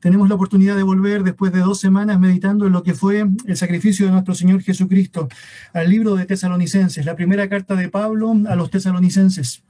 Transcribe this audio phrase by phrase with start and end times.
[0.00, 3.56] tenemos la oportunidad de volver después de dos semanas meditando en lo que fue el
[3.56, 5.28] sacrificio de nuestro Señor Jesucristo
[5.72, 9.62] al libro de Tesalonicenses, la primera carta de Pablo a los tesalonicenses.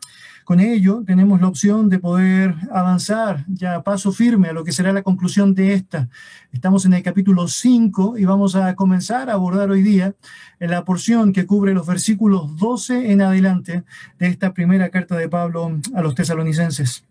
[0.44, 4.70] Con ello tenemos la opción de poder avanzar ya a paso firme a lo que
[4.70, 6.08] será la conclusión de esta.
[6.52, 10.14] Estamos en el capítulo 5 y vamos a comenzar a abordar hoy día
[10.60, 13.82] la porción que cubre los versículos 12 en adelante
[14.20, 17.04] de esta primera carta de Pablo a los tesalonicenses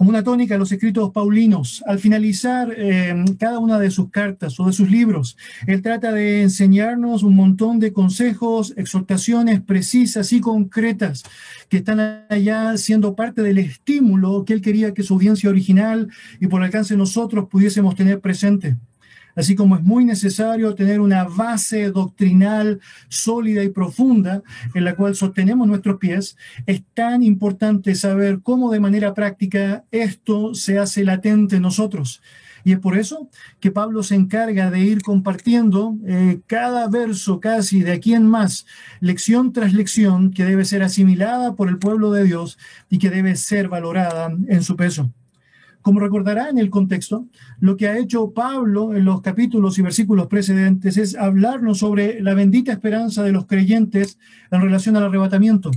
[0.00, 1.84] como una tónica los escritos paulinos.
[1.86, 5.36] Al finalizar eh, cada una de sus cartas o de sus libros,
[5.66, 11.22] él trata de enseñarnos un montón de consejos, exhortaciones precisas y concretas
[11.68, 16.08] que están allá siendo parte del estímulo que él quería que su audiencia original
[16.40, 18.78] y por alcance nosotros pudiésemos tener presente
[19.40, 24.42] así como es muy necesario tener una base doctrinal sólida y profunda
[24.74, 30.54] en la cual sostenemos nuestros pies, es tan importante saber cómo de manera práctica esto
[30.54, 32.20] se hace latente en nosotros.
[32.62, 37.80] Y es por eso que Pablo se encarga de ir compartiendo eh, cada verso casi
[37.82, 38.66] de aquí en más,
[39.00, 42.58] lección tras lección, que debe ser asimilada por el pueblo de Dios
[42.90, 45.10] y que debe ser valorada en su peso.
[45.82, 47.26] Como recordará en el contexto,
[47.58, 52.34] lo que ha hecho Pablo en los capítulos y versículos precedentes es hablarnos sobre la
[52.34, 54.18] bendita esperanza de los creyentes
[54.50, 55.70] en relación al arrebatamiento.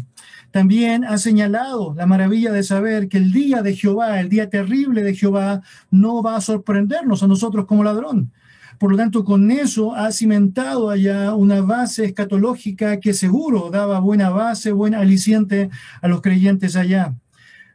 [0.51, 5.03] También ha señalado la maravilla de saber que el día de Jehová, el día terrible
[5.03, 8.31] de Jehová, no va a sorprendernos a nosotros como ladrón.
[8.77, 14.29] Por lo tanto, con eso ha cimentado allá una base escatológica que seguro daba buena
[14.29, 15.69] base, buen aliciente
[16.01, 17.15] a los creyentes allá.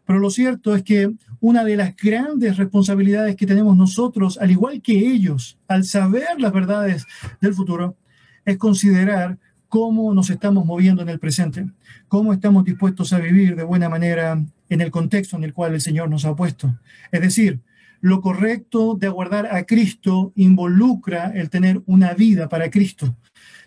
[0.05, 4.83] Pero lo cierto es que una de las grandes responsabilidades que tenemos nosotros, al igual
[4.83, 7.06] que ellos, al saber las verdades
[7.41, 7.97] del futuro,
[8.44, 11.66] es considerar cómo nos estamos moviendo en el presente,
[12.09, 15.81] cómo estamos dispuestos a vivir de buena manera en el contexto en el cual el
[15.81, 16.78] Señor nos ha puesto.
[17.12, 17.60] Es decir,
[18.00, 23.16] lo correcto de aguardar a Cristo involucra el tener una vida para Cristo.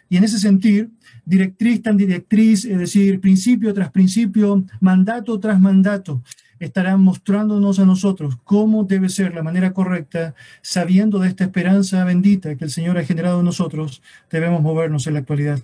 [0.09, 0.87] Y en ese sentido,
[1.25, 6.23] directriz tan directriz, es decir, principio tras principio, mandato tras mandato,
[6.65, 12.55] estarán mostrándonos a nosotros cómo debe ser la manera correcta, sabiendo de esta esperanza bendita
[12.55, 15.59] que el Señor ha generado en nosotros, debemos movernos en la actualidad.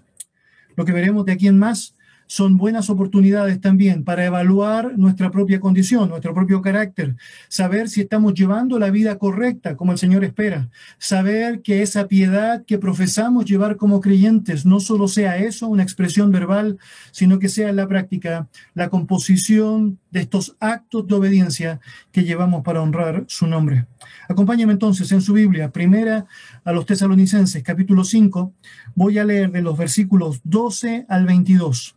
[0.76, 1.94] Lo que veremos de aquí en más
[2.28, 7.16] son buenas oportunidades también para evaluar nuestra propia condición, nuestro propio carácter,
[7.48, 12.64] saber si estamos llevando la vida correcta como el Señor espera, saber que esa piedad
[12.66, 16.78] que profesamos llevar como creyentes no solo sea eso, una expresión verbal,
[17.12, 21.80] sino que sea en la práctica la composición de estos actos de obediencia
[22.12, 23.86] que llevamos para honrar su nombre.
[24.30, 26.26] Acompáñame entonces en su Biblia, primera
[26.64, 28.54] a los tesalonicenses, capítulo 5,
[28.96, 31.97] voy a leer de los versículos 12 al 22.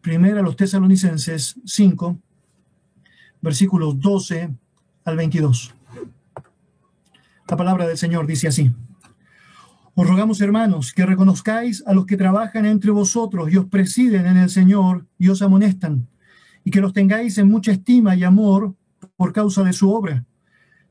[0.00, 2.18] Primera a los tesalonicenses 5,
[3.42, 4.50] versículos 12
[5.04, 5.74] al 22.
[7.46, 8.72] La palabra del Señor dice así.
[9.94, 14.38] Os rogamos, hermanos, que reconozcáis a los que trabajan entre vosotros y os presiden en
[14.38, 16.08] el Señor y os amonestan,
[16.64, 18.74] y que los tengáis en mucha estima y amor
[19.16, 20.24] por causa de su obra.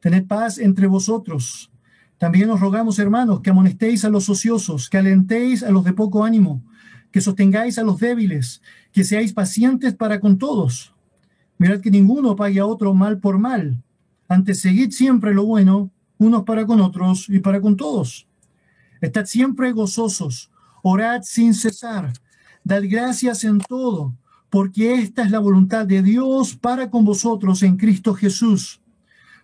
[0.01, 1.71] Tened paz entre vosotros.
[2.19, 6.23] También os rogamos, hermanos, que amonestéis a los ociosos, que alentéis a los de poco
[6.23, 6.61] ánimo,
[7.11, 8.61] que sostengáis a los débiles,
[8.91, 10.93] que seáis pacientes para con todos.
[11.57, 13.81] Mirad que ninguno pague a otro mal por mal.
[14.27, 18.27] Antes seguid siempre lo bueno, unos para con otros y para con todos.
[19.01, 20.51] Estad siempre gozosos,
[20.83, 22.13] orad sin cesar,
[22.63, 24.13] dad gracias en todo,
[24.49, 28.81] porque esta es la voluntad de Dios para con vosotros en Cristo Jesús.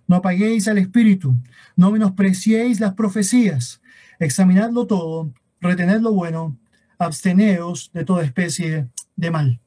[0.07, 1.35] No apaguéis al Espíritu,
[1.75, 3.81] no menospreciéis las profecías,
[4.19, 5.31] examinadlo todo,
[5.61, 6.57] retened lo bueno,
[6.97, 9.59] absteneos de toda especie de mal.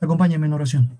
[0.00, 0.98] Acompáñenme en oración.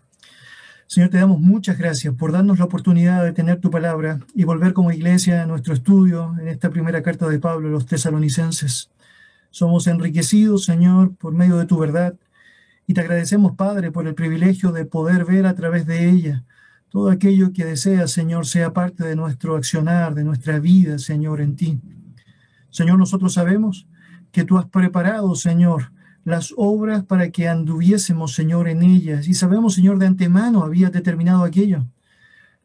[0.86, 4.72] Señor, te damos muchas gracias por darnos la oportunidad de tener tu palabra y volver
[4.72, 8.90] como iglesia a nuestro estudio en esta primera carta de Pablo a los tesalonicenses.
[9.50, 12.14] Somos enriquecidos, Señor, por medio de tu verdad
[12.86, 16.44] y te agradecemos, Padre, por el privilegio de poder ver a través de ella
[16.90, 21.56] todo aquello que deseas, Señor, sea parte de nuestro accionar, de nuestra vida, Señor, en
[21.56, 21.80] ti.
[22.70, 23.88] Señor, nosotros sabemos
[24.34, 25.92] que tú has preparado, Señor,
[26.24, 29.28] las obras para que anduviésemos, Señor, en ellas.
[29.28, 31.86] Y sabemos, Señor, de antemano habías determinado aquello.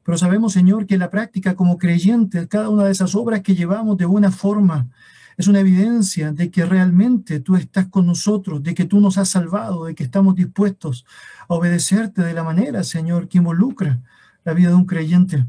[0.04, 3.98] Pero sabemos, Señor, que la práctica como creyentes, cada una de esas obras que llevamos
[3.98, 4.90] de buena forma,
[5.38, 9.30] es una evidencia de que realmente tú estás con nosotros, de que tú nos has
[9.30, 11.06] salvado, de que estamos dispuestos
[11.48, 14.02] a obedecerte de la manera, Señor, que involucra
[14.44, 15.46] la vida de un creyente.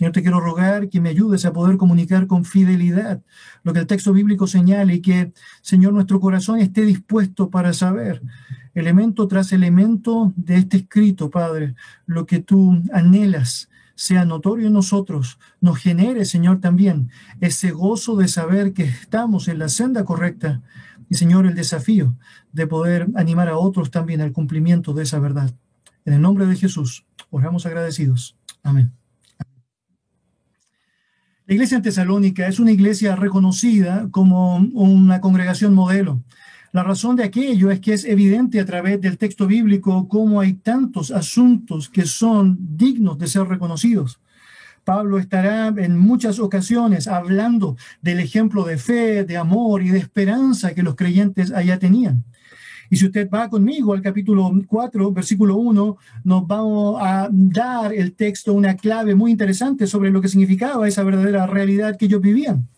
[0.00, 3.20] Señor, te quiero rogar que me ayudes a poder comunicar con fidelidad
[3.62, 8.22] lo que el texto bíblico señala y que, Señor, nuestro corazón esté dispuesto para saber,
[8.72, 11.74] elemento tras elemento de este escrito, Padre,
[12.06, 17.10] lo que tú anhelas, sea notorio en nosotros, nos genere, Señor, también
[17.42, 20.62] ese gozo de saber que estamos en la senda correcta
[21.10, 22.16] y, Señor, el desafío
[22.52, 25.52] de poder animar a otros también al cumplimiento de esa verdad.
[26.06, 28.38] En el nombre de Jesús, oramos agradecidos.
[28.62, 28.99] Amén.
[31.50, 36.22] La iglesia en Tesalónica es una iglesia reconocida como una congregación modelo.
[36.70, 40.52] La razón de aquello es que es evidente a través del texto bíblico cómo hay
[40.52, 44.20] tantos asuntos que son dignos de ser reconocidos.
[44.84, 50.72] Pablo estará en muchas ocasiones hablando del ejemplo de fe, de amor y de esperanza
[50.72, 52.22] que los creyentes allá tenían.
[52.90, 58.14] Y si usted va conmigo al capítulo 4, versículo 1, nos vamos a dar el
[58.14, 62.68] texto una clave muy interesante sobre lo que significaba esa verdadera realidad que ellos vivían.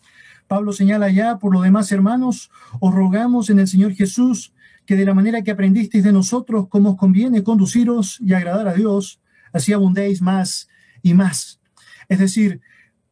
[0.47, 4.53] Pablo señala ya, por lo demás, hermanos, os rogamos en el Señor Jesús
[4.85, 8.73] que de la manera que aprendisteis de nosotros, cómo os conviene conduciros y agradar a
[8.73, 9.19] Dios,
[9.51, 10.69] así abundéis más
[11.01, 11.59] y más.
[12.07, 12.61] Es decir,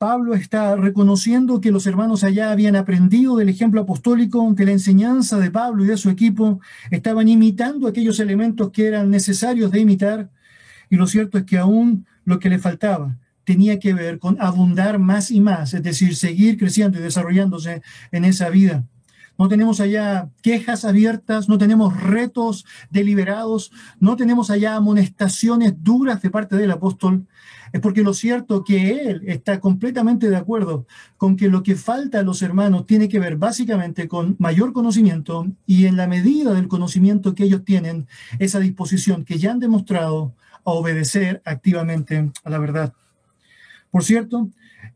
[0.01, 5.37] Pablo está reconociendo que los hermanos allá habían aprendido del ejemplo apostólico, que la enseñanza
[5.37, 6.59] de Pablo y de su equipo
[6.89, 10.31] estaban imitando aquellos elementos que eran necesarios de imitar,
[10.89, 14.97] y lo cierto es que aún lo que le faltaba tenía que ver con abundar
[14.97, 18.83] más y más, es decir, seguir creciendo y desarrollándose en esa vida.
[19.41, 26.29] No tenemos allá quejas abiertas, no tenemos retos deliberados, no tenemos allá amonestaciones duras de
[26.29, 27.25] parte del apóstol,
[27.73, 30.85] es porque lo cierto que él está completamente de acuerdo
[31.17, 35.47] con que lo que falta a los hermanos tiene que ver básicamente con mayor conocimiento
[35.65, 38.05] y en la medida del conocimiento que ellos tienen,
[38.37, 42.93] esa disposición que ya han demostrado a obedecer activamente a la verdad.
[43.89, 44.49] Por cierto,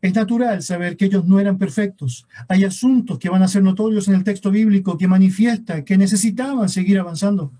[0.05, 2.27] es natural saber que ellos no eran perfectos.
[2.47, 6.69] Hay asuntos que van a ser notorios en el texto bíblico que manifiesta que necesitaban
[6.69, 7.51] seguir avanzando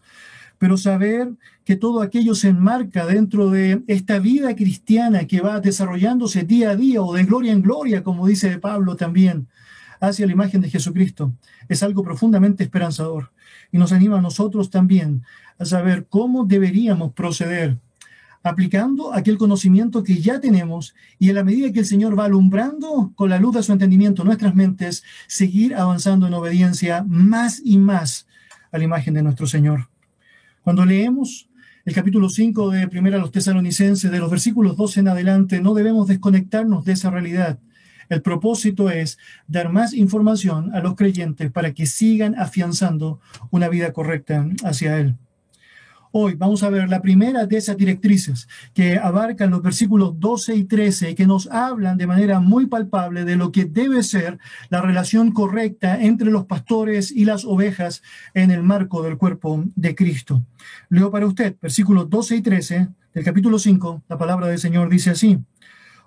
[0.58, 1.34] pero saber
[1.66, 6.76] que todo aquello se enmarca dentro de esta vida cristiana que va desarrollándose día a
[6.76, 9.48] día o de gloria en gloria, como dice Pablo también,
[10.00, 11.34] hacia la imagen de Jesucristo,
[11.68, 13.32] es algo profundamente esperanzador
[13.72, 15.24] y nos anima a nosotros también
[15.58, 17.78] a saber cómo deberíamos proceder
[18.46, 23.12] aplicando aquel conocimiento que ya tenemos y en la medida que el Señor va alumbrando
[23.16, 28.28] con la luz de su entendimiento nuestras mentes, seguir avanzando en obediencia más y más
[28.72, 29.90] a la imagen de nuestro Señor.
[30.62, 31.50] Cuando leemos
[31.86, 35.74] el capítulo 5 de Primera a los Tesalonicenses, de los versículos 12 en adelante, no
[35.74, 37.58] debemos desconectarnos de esa realidad.
[38.10, 43.20] El propósito es dar más información a los creyentes para que sigan afianzando
[43.50, 45.16] una vida correcta hacia Él.
[46.18, 50.64] Hoy vamos a ver la primera de esas directrices que abarcan los versículos 12 y
[50.64, 54.40] 13 y que nos hablan de manera muy palpable de lo que debe ser
[54.70, 58.02] la relación correcta entre los pastores y las ovejas
[58.34, 60.42] en el marco del cuerpo de Cristo.
[60.88, 64.04] Leo para usted versículos 12 y 13 del capítulo 5.
[64.08, 65.38] La palabra del Señor dice así.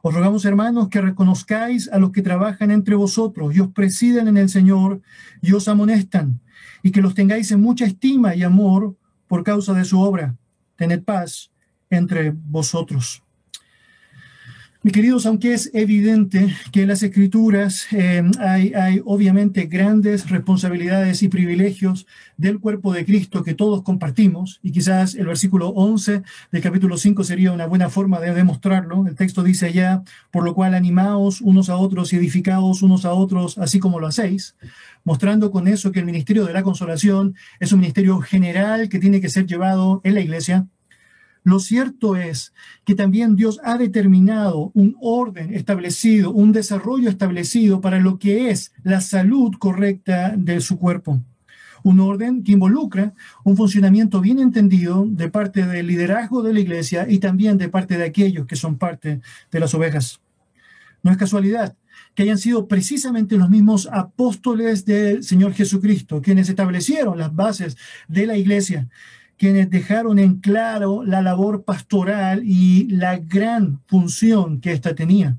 [0.01, 4.39] Os rogamos, hermanos, que reconozcáis a los que trabajan entre vosotros y os presiden en
[4.39, 5.03] el Señor
[5.43, 6.41] y os amonestan,
[6.83, 8.97] y que los tengáis en mucha estima y amor
[9.29, 10.37] por causa de su obra.
[10.77, 11.53] Tened paz
[11.91, 13.23] entre vosotros.
[14.81, 21.21] Mis queridos, aunque es evidente que en las escrituras eh, hay, hay, obviamente grandes responsabilidades
[21.25, 26.63] y privilegios del cuerpo de Cristo que todos compartimos, y quizás el versículo 11 del
[26.63, 29.05] capítulo 5 sería una buena forma de demostrarlo.
[29.09, 33.13] El texto dice allá, por lo cual animaos unos a otros y edificaos unos a
[33.15, 34.55] otros, así como lo hacéis,
[35.03, 39.21] mostrando con eso que el ministerio de la consolación es un ministerio general que tiene
[39.21, 40.69] que ser llevado en la iglesia
[41.49, 42.53] lo cierto es
[42.85, 48.73] que también Dios ha determinado un orden establecido, un desarrollo establecido para lo que es
[48.83, 51.23] la salud correcta de su cuerpo.
[51.83, 53.15] Un orden que involucra
[53.45, 57.97] un funcionamiento bien entendido de parte del liderazgo de la iglesia y también de parte
[57.97, 60.21] de aquellos que son parte de las ovejas.
[61.03, 61.77] No es casualidad
[62.15, 67.77] que hayan sido precisamente los mismos apóstoles del Señor Jesucristo quienes establecieron las bases
[68.07, 68.89] de la iglesia
[69.39, 75.39] quienes dejaron en claro la labor pastoral y la gran función que ésta tenía.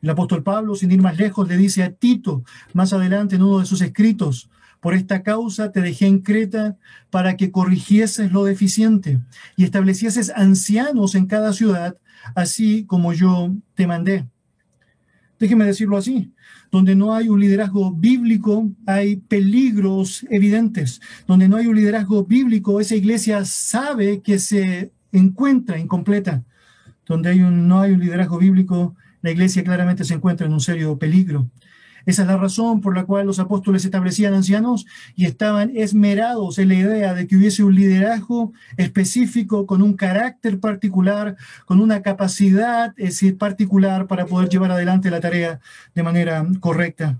[0.00, 3.58] El apóstol Pablo, sin ir más lejos, le dice a Tito, más adelante en uno
[3.58, 4.48] de sus escritos,
[4.80, 6.76] por esta causa te dejé en Creta
[7.10, 9.20] para que corrigieses lo deficiente
[9.56, 11.96] y establecieses ancianos en cada ciudad,
[12.36, 14.28] así como yo te mandé.
[15.40, 16.32] Déjeme decirlo así,
[16.70, 21.00] donde no hay un liderazgo bíblico, hay peligros evidentes.
[21.26, 26.44] Donde no hay un liderazgo bíblico, esa iglesia sabe que se encuentra incompleta.
[27.06, 31.50] Donde no hay un liderazgo bíblico, la iglesia claramente se encuentra en un serio peligro.
[32.06, 36.68] Esa es la razón por la cual los apóstoles establecían ancianos y estaban esmerados en
[36.68, 41.36] la idea de que hubiese un liderazgo específico con un carácter particular,
[41.66, 45.60] con una capacidad es particular para poder llevar adelante la tarea
[45.94, 47.18] de manera correcta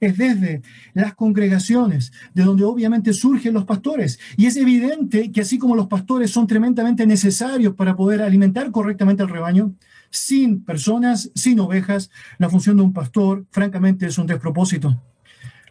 [0.00, 0.62] es desde
[0.94, 4.18] las congregaciones, de donde obviamente surgen los pastores.
[4.36, 9.22] Y es evidente que así como los pastores son tremendamente necesarios para poder alimentar correctamente
[9.22, 9.74] al rebaño,
[10.10, 15.00] sin personas, sin ovejas, la función de un pastor, francamente, es un despropósito.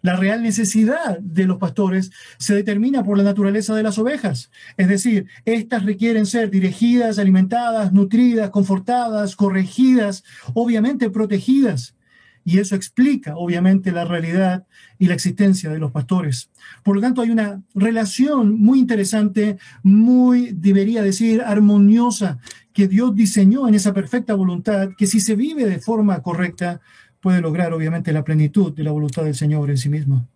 [0.01, 4.50] La real necesidad de los pastores se determina por la naturaleza de las ovejas.
[4.77, 11.95] Es decir, estas requieren ser dirigidas, alimentadas, nutridas, confortadas, corregidas, obviamente protegidas.
[12.46, 14.65] Y eso explica, obviamente, la realidad
[14.98, 16.50] y la existencia de los pastores.
[16.84, 22.39] Por lo tanto, hay una relación muy interesante, muy, debería decir, armoniosa,
[22.74, 26.81] que Dios diseñó en esa perfecta voluntad, que si se vive de forma correcta,
[27.19, 30.27] puede lograr, obviamente, la plenitud de la voluntad del Señor en sí mismo.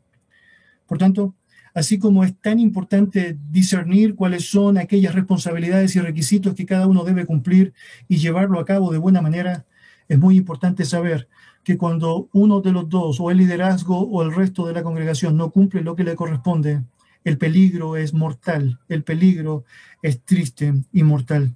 [0.86, 1.36] Por tanto,
[1.74, 7.03] así como es tan importante discernir cuáles son aquellas responsabilidades y requisitos que cada uno
[7.03, 7.74] debe cumplir
[8.07, 9.65] y llevarlo a cabo de buena manera,
[10.07, 11.27] es muy importante saber
[11.63, 15.38] que cuando uno de los dos, o el liderazgo o el resto de la congregación,
[15.38, 16.84] no cumple lo que le corresponde,
[17.24, 19.63] el peligro es mortal, el peligro
[20.01, 21.55] es triste y mortal.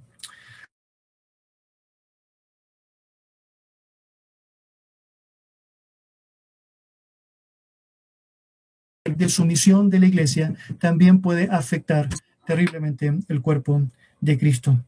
[9.16, 12.08] de sumisión de la iglesia también puede afectar
[12.46, 13.82] terriblemente el cuerpo
[14.20, 14.78] de Cristo.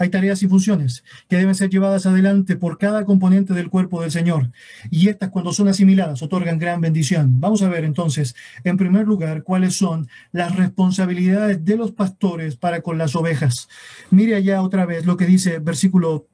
[0.00, 4.10] Hay tareas y funciones que deben ser llevadas adelante por cada componente del cuerpo del
[4.10, 4.50] Señor.
[4.90, 7.38] Y estas, cuando son asimiladas, otorgan gran bendición.
[7.38, 12.80] Vamos a ver entonces, en primer lugar, cuáles son las responsabilidades de los pastores para
[12.80, 13.68] con las ovejas.
[14.10, 16.26] Mire allá otra vez lo que dice versículo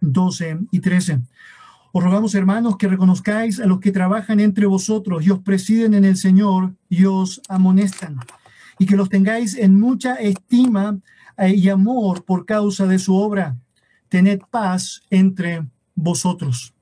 [0.00, 1.20] 12 y 13.
[1.92, 6.04] Os rogamos, hermanos, que reconozcáis a los que trabajan entre vosotros y os presiden en
[6.04, 8.18] el Señor y os amonestan,
[8.80, 10.98] y que los tengáis en mucha estima
[11.38, 13.56] y amor por causa de su obra.
[14.08, 16.72] Tened paz entre vosotros.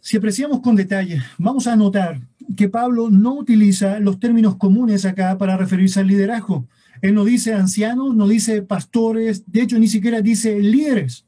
[0.00, 2.20] Si apreciamos con detalle, vamos a notar
[2.56, 6.66] que Pablo no utiliza los términos comunes acá para referirse al liderazgo.
[7.00, 11.24] Él no dice ancianos, no dice pastores, de hecho ni siquiera dice líderes.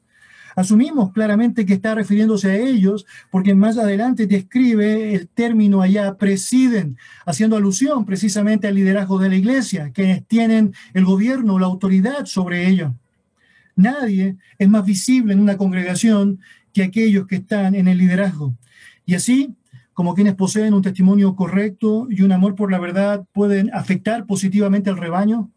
[0.55, 6.97] Asumimos claramente que está refiriéndose a ellos porque más adelante describe el término allá presiden,
[7.25, 12.67] haciendo alusión precisamente al liderazgo de la iglesia, que tienen el gobierno, la autoridad sobre
[12.67, 12.95] ello.
[13.75, 16.39] Nadie es más visible en una congregación
[16.71, 18.55] que aquellos que están en el liderazgo.
[19.05, 19.53] Y así,
[19.93, 24.89] como quienes poseen un testimonio correcto y un amor por la verdad pueden afectar positivamente
[24.89, 25.51] al rebaño,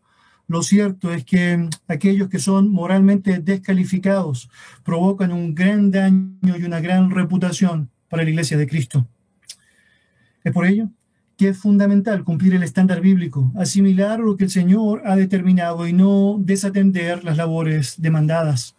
[0.49, 4.51] lo cierto es que aquellos que son moralmente descalificados
[4.83, 9.07] provocan un gran daño y una gran reputación para la iglesia de Cristo.
[10.43, 10.89] Es por ello
[11.37, 15.93] que es fundamental cumplir el estándar bíblico, asimilar lo que el Señor ha determinado y
[15.93, 18.75] no desatender las labores demandadas.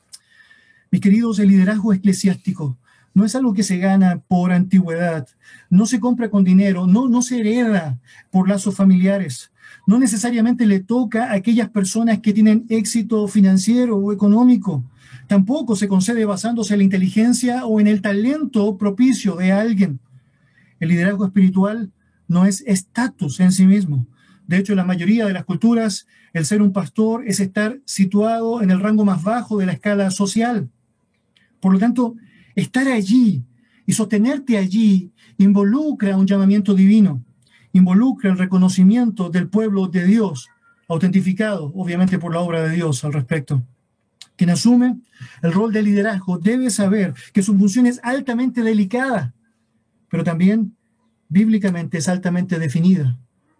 [0.91, 2.77] Mis queridos, el liderazgo eclesiástico
[3.13, 5.27] no es algo que se gana por antigüedad,
[5.69, 7.99] no se compra con dinero, no, no se hereda
[8.31, 9.51] por lazos familiares,
[9.89, 14.83] no necesariamente le toca a aquellas personas que tienen éxito financiero o económico.
[15.25, 19.99] Tampoco se concede basándose en la inteligencia o en el talento propicio de alguien.
[20.79, 21.91] El liderazgo espiritual
[22.27, 24.05] no es estatus en sí mismo.
[24.45, 28.61] De hecho, en la mayoría de las culturas, el ser un pastor es estar situado
[28.61, 30.69] en el rango más bajo de la escala social.
[31.59, 32.15] Por lo tanto,
[32.53, 33.43] estar allí
[33.87, 37.23] y sostenerte allí involucra un llamamiento divino
[37.73, 40.49] involucra el reconocimiento del pueblo de Dios,
[40.87, 43.63] autentificado obviamente por la obra de Dios al respecto.
[44.35, 44.97] Quien asume
[45.41, 49.33] el rol de liderazgo debe saber que su función es altamente delicada,
[50.09, 50.75] pero también
[51.27, 53.17] bíblicamente es altamente definida.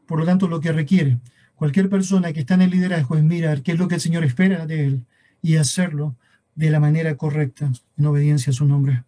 [0.08, 1.20] Por lo tanto, lo que requiere
[1.56, 4.24] cualquier persona que está en el liderazgo es mirar qué es lo que el Señor
[4.24, 5.06] espera de él
[5.42, 6.16] y hacerlo
[6.56, 9.04] de la manera correcta, en obediencia a su nombre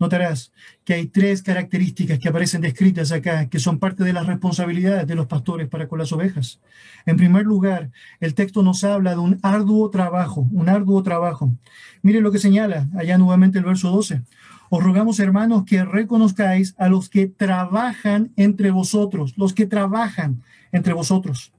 [0.00, 0.52] notarás
[0.84, 5.14] que hay tres características que aparecen descritas acá, que son parte de las responsabilidades de
[5.14, 6.60] los pastores para con las ovejas.
[7.06, 11.54] En primer lugar, el texto nos habla de un arduo trabajo, un arduo trabajo.
[12.02, 14.22] Mire lo que señala allá nuevamente el verso 12.
[14.70, 20.42] Os rogamos, hermanos, que reconozcáis a los que trabajan entre vosotros, los que trabajan
[20.72, 21.52] entre vosotros.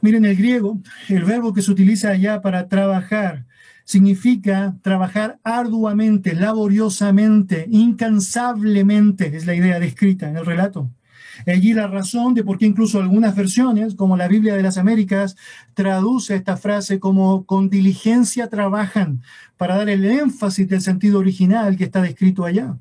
[0.00, 3.44] Miren el griego, el verbo que se utiliza allá para trabajar
[3.92, 10.90] significa trabajar arduamente, laboriosamente, incansablemente, es la idea descrita en el relato.
[11.46, 15.36] Allí la razón de por qué incluso algunas versiones, como la Biblia de las Américas,
[15.74, 19.20] traduce esta frase como con diligencia trabajan,
[19.58, 22.78] para dar el énfasis del sentido original que está descrito allá.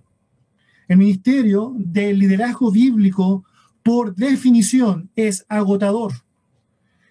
[0.88, 3.44] El ministerio del liderazgo bíblico,
[3.84, 6.14] por definición, es agotador.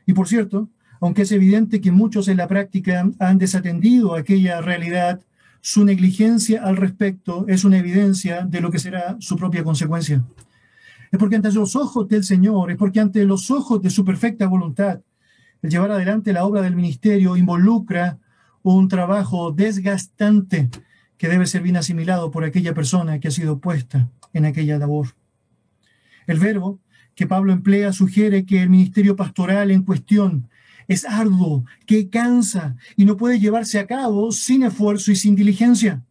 [0.07, 5.21] Y por cierto, aunque es evidente que muchos en la práctica han desatendido aquella realidad,
[5.63, 10.25] su negligencia al respecto es una evidencia de lo que será su propia consecuencia.
[11.11, 14.47] Es porque ante los ojos del Señor, es porque ante los ojos de su perfecta
[14.47, 15.01] voluntad,
[15.63, 18.19] el llevar adelante la obra del ministerio involucra
[18.63, 20.71] un trabajo desgastante
[21.19, 25.09] que debe ser bien asimilado por aquella persona que ha sido puesta en aquella labor.
[26.27, 26.79] El verbo
[27.15, 30.49] que Pablo emplea sugiere que el ministerio pastoral en cuestión
[30.91, 36.03] es arduo, que cansa y no puede llevarse a cabo sin esfuerzo y sin diligencia.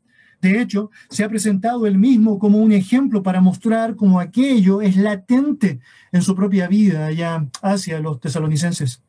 [0.41, 4.95] De hecho, se ha presentado él mismo como un ejemplo para mostrar cómo aquello es
[4.95, 5.81] latente
[6.13, 9.03] en su propia vida allá hacia los tesalonicenses.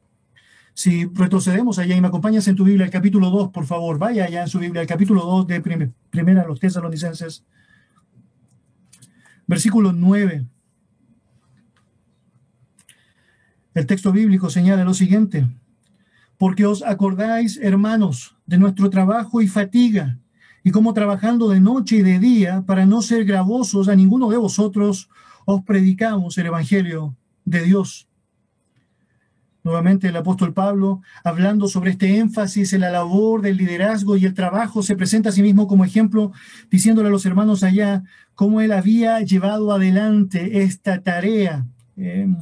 [0.74, 4.24] Si retrocedemos allá y me acompañas en tu Biblia, el capítulo 2, por favor, vaya
[4.24, 5.60] allá en su Biblia, el capítulo 2 de
[6.10, 7.44] Primera los Tesalonicenses,
[9.46, 10.46] versículo 9.
[13.72, 15.46] El texto bíblico señala lo siguiente,
[16.40, 20.16] porque os acordáis, hermanos, de nuestro trabajo y fatiga,
[20.64, 24.38] y como trabajando de noche y de día, para no ser gravosos a ninguno de
[24.38, 25.10] vosotros,
[25.44, 28.08] os predicamos el Evangelio de Dios.
[29.64, 34.32] Nuevamente el apóstol Pablo, hablando sobre este énfasis en la labor del liderazgo y el
[34.32, 36.32] trabajo, se presenta a sí mismo como ejemplo,
[36.70, 38.02] diciéndole a los hermanos allá
[38.34, 41.66] cómo él había llevado adelante esta tarea
[41.98, 42.34] eh,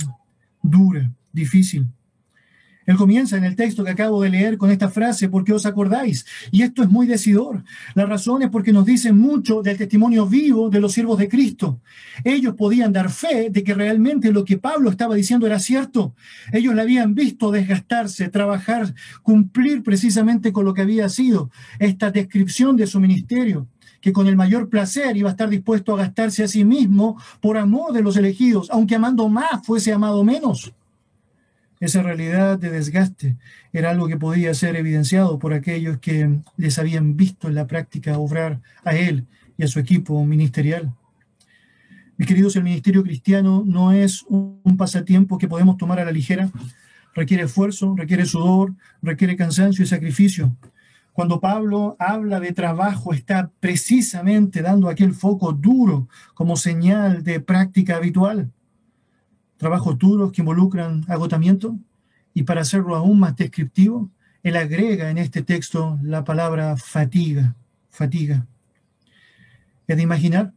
[0.63, 1.89] dura, difícil.
[2.89, 6.25] Él comienza en el texto que acabo de leer con esta frase, porque os acordáis.
[6.51, 7.63] Y esto es muy decidor.
[7.95, 11.83] La razón es porque nos dice mucho del testimonio vivo de los siervos de Cristo.
[12.25, 16.15] Ellos podían dar fe de que realmente lo que Pablo estaba diciendo era cierto.
[16.51, 22.75] Ellos le habían visto desgastarse, trabajar, cumplir precisamente con lo que había sido esta descripción
[22.79, 23.69] de su ministerio
[24.01, 27.59] que con el mayor placer iba a estar dispuesto a gastarse a sí mismo por
[27.59, 30.73] amor de los elegidos, aunque amando más fuese amado menos.
[31.81, 33.37] Esa realidad de desgaste
[33.73, 38.19] era algo que podía ser evidenciado por aquellos que les habían visto en la práctica
[38.19, 39.27] obrar a él
[39.57, 40.93] y a su equipo ministerial.
[42.17, 46.51] Mis queridos, el ministerio cristiano no es un pasatiempo que podemos tomar a la ligera.
[47.15, 50.57] Requiere esfuerzo, requiere sudor, requiere cansancio y sacrificio.
[51.13, 57.97] Cuando Pablo habla de trabajo, está precisamente dando aquel foco duro como señal de práctica
[57.97, 58.51] habitual
[59.59, 61.77] trabajos duros que involucran agotamiento,
[62.33, 64.11] y para hacerlo aún más descriptivo,
[64.43, 67.57] él agrega en este texto la palabra fatiga,
[67.91, 68.47] fatiga.
[69.87, 70.55] Es de imaginar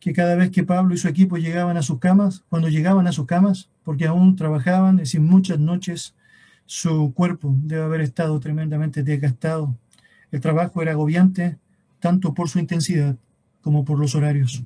[0.00, 3.12] que cada vez que Pablo y su equipo llegaban a sus camas, cuando llegaban a
[3.12, 6.14] sus camas, porque aún trabajaban, es decir, muchas noches,
[6.66, 9.76] su cuerpo debe haber estado tremendamente desgastado.
[10.32, 11.58] El trabajo era agobiante
[12.00, 13.16] tanto por su intensidad
[13.60, 14.64] como por los horarios.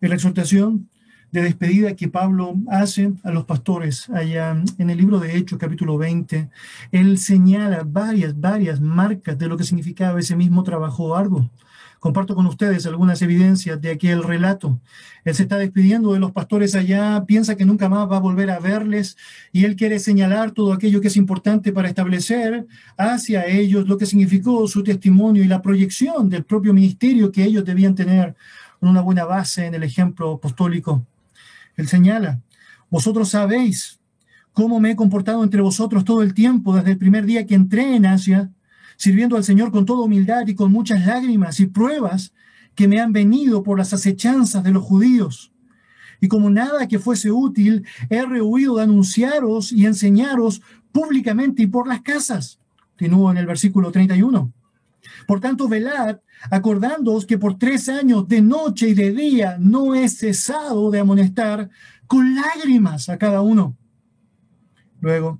[0.00, 0.88] En la exhortación
[1.30, 5.98] de despedida que Pablo hace a los pastores allá en el libro de Hechos capítulo
[5.98, 6.48] 20,
[6.90, 11.50] él señala varias, varias marcas de lo que significaba ese mismo trabajo arduo.
[11.98, 14.80] Comparto con ustedes algunas evidencias de aquel relato.
[15.24, 18.50] Él se está despidiendo de los pastores allá, piensa que nunca más va a volver
[18.50, 19.16] a verles
[19.52, 24.06] y él quiere señalar todo aquello que es importante para establecer hacia ellos lo que
[24.06, 28.36] significó su testimonio y la proyección del propio ministerio que ellos debían tener
[28.80, 31.04] una buena base en el ejemplo apostólico.
[31.78, 32.42] Él señala,
[32.90, 34.00] vosotros sabéis
[34.52, 37.94] cómo me he comportado entre vosotros todo el tiempo, desde el primer día que entré
[37.94, 38.50] en Asia,
[38.96, 42.34] sirviendo al Señor con toda humildad y con muchas lágrimas y pruebas
[42.74, 45.52] que me han venido por las acechanzas de los judíos.
[46.20, 50.60] Y como nada que fuese útil, he rehuido de anunciaros y enseñaros
[50.90, 52.58] públicamente y por las casas.
[52.90, 54.52] Continúo en el versículo 31.
[55.28, 60.08] Por tanto, velad, acordándoos que por tres años de noche y de día no he
[60.08, 61.68] cesado de amonestar
[62.06, 63.76] con lágrimas a cada uno.
[65.02, 65.38] Luego,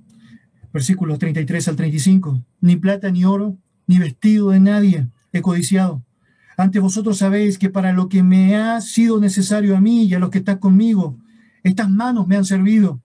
[0.71, 6.03] versículos 33 al 35, ni plata ni oro, ni vestido de nadie he codiciado.
[6.55, 10.19] Ante vosotros sabéis que para lo que me ha sido necesario a mí y a
[10.19, 11.17] los que están conmigo,
[11.63, 13.01] estas manos me han servido.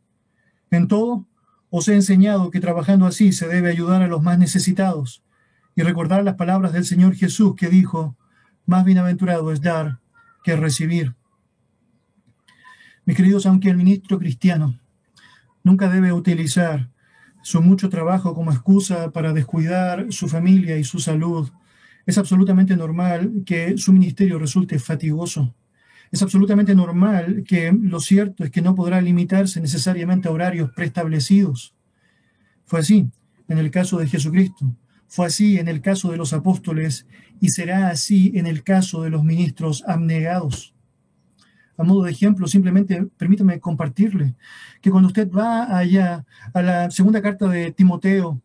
[0.71, 1.27] En todo,
[1.71, 5.24] os he enseñado que trabajando así se debe ayudar a los más necesitados
[5.77, 8.17] y recordar las palabras del Señor Jesús que dijo,
[8.67, 10.01] más bienaventurado es dar
[10.43, 11.15] que recibir.
[13.05, 14.79] Mis queridos, aunque el ministro cristiano
[15.63, 16.91] nunca debe utilizar
[17.43, 21.51] su mucho trabajo como excusa para descuidar su familia y su salud,
[22.07, 25.55] es absolutamente normal que su ministerio resulte fatigoso.
[26.11, 31.75] Es absolutamente normal que lo cierto es que no podrá limitarse necesariamente a horarios preestablecidos.
[32.67, 33.11] Fue así
[33.49, 34.75] en el caso de Jesucristo.
[35.15, 37.07] Fue así en el caso de los apóstoles
[37.41, 40.75] y será así en el caso de los ministros abnegados.
[41.79, 44.35] a modo de ejemplo, simplemente permítame compartirle
[44.81, 48.41] que cuando usted va allá a la segunda carta de Timoteo,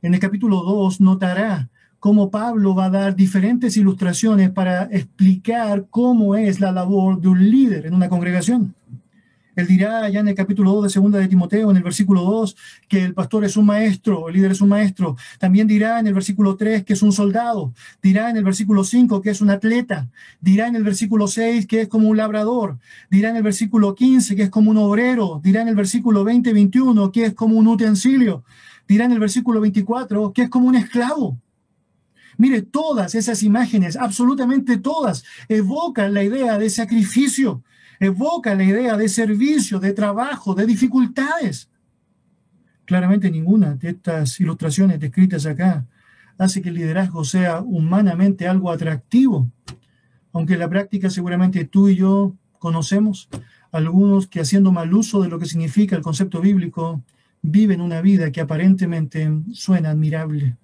[0.00, 6.36] en el capítulo 2, notará cómo Pablo va a dar diferentes ilustraciones para explicar cómo
[6.36, 8.76] es la labor de un líder en una congregación.
[9.54, 12.56] Él dirá ya en el capítulo 2 de segunda de Timoteo, en el versículo 2,
[12.88, 15.16] que el pastor es un maestro, el líder es un maestro.
[15.38, 17.74] También dirá en el versículo 3 que es un soldado.
[18.02, 20.08] Dirá en el versículo 5 que es un atleta.
[20.40, 22.78] Dirá en el versículo 6 que es como un labrador.
[23.10, 25.40] Dirá en el versículo 15 que es como un obrero.
[25.42, 28.44] Dirá en el versículo 20 21 que es como un utensilio.
[28.88, 31.38] Dirá en el versículo 24 que es como un esclavo.
[32.38, 37.62] Mire, todas esas imágenes, absolutamente todas, evocan la idea de sacrificio,
[38.06, 41.70] evoca la idea de servicio, de trabajo, de dificultades.
[42.84, 45.86] Claramente ninguna de estas ilustraciones descritas acá
[46.36, 49.48] hace que el liderazgo sea humanamente algo atractivo,
[50.32, 53.28] aunque en la práctica seguramente tú y yo conocemos
[53.70, 57.02] algunos que haciendo mal uso de lo que significa el concepto bíblico,
[57.40, 60.56] viven una vida que aparentemente suena admirable.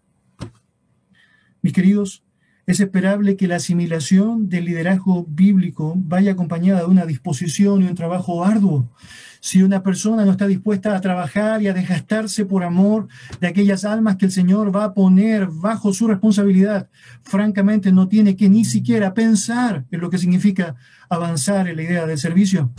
[1.62, 2.24] Mis queridos,
[2.68, 7.94] es esperable que la asimilación del liderazgo bíblico vaya acompañada de una disposición y un
[7.94, 8.92] trabajo arduo.
[9.40, 13.08] Si una persona no está dispuesta a trabajar y a desgastarse por amor
[13.40, 16.90] de aquellas almas que el Señor va a poner bajo su responsabilidad,
[17.22, 20.76] francamente no tiene que ni siquiera pensar en lo que significa
[21.08, 22.70] avanzar en la idea del servicio.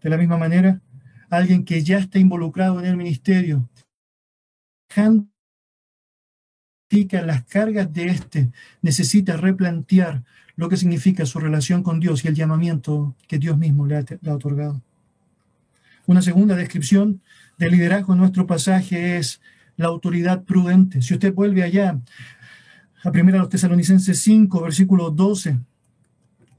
[0.00, 0.80] De la misma manera,
[1.28, 3.68] alguien que ya está involucrado en el ministerio,
[7.04, 10.22] las cargas de éste, necesita replantear
[10.56, 14.34] lo que significa su relación con Dios y el llamamiento que Dios mismo le ha,
[14.34, 14.80] otorgado.
[16.06, 17.20] Una segunda descripción
[17.58, 19.40] del liderazgo en nuestro pasaje es
[19.76, 21.02] la autoridad prudente.
[21.02, 22.00] Si usted vuelve allá
[23.04, 25.58] a 1 los Tesalonicenses 5, versículo 12,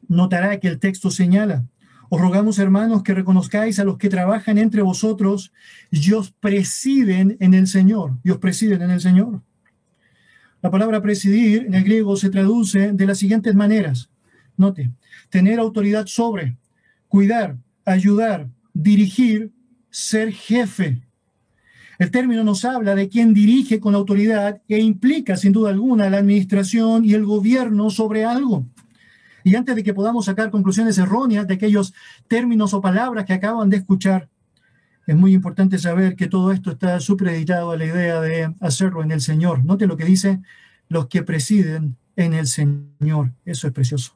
[0.08, 1.66] notará que el texto señala,
[2.10, 5.52] os rogamos hermanos que reconozcáis a los que trabajan entre vosotros
[5.92, 9.42] y os presiden en el Señor, y os presiden en el Señor.
[10.68, 14.10] La palabra presidir en el griego se traduce de las siguientes maneras.
[14.58, 14.92] Note,
[15.30, 16.58] tener autoridad sobre,
[17.08, 19.54] cuidar, ayudar, dirigir,
[19.90, 21.02] ser jefe.
[22.00, 26.18] El término nos habla de quien dirige con autoridad e implica sin duda alguna la
[26.18, 28.66] administración y el gobierno sobre algo.
[29.46, 31.94] Y antes de que podamos sacar conclusiones erróneas de aquellos
[32.28, 34.28] términos o palabras que acaban de escuchar,
[35.08, 39.12] es muy importante saber que todo esto está supeditado a la idea de hacerlo en
[39.12, 39.64] el Señor.
[39.64, 40.42] Note lo que dice
[40.90, 43.32] los que presiden en el Señor.
[43.46, 44.14] Eso es precioso.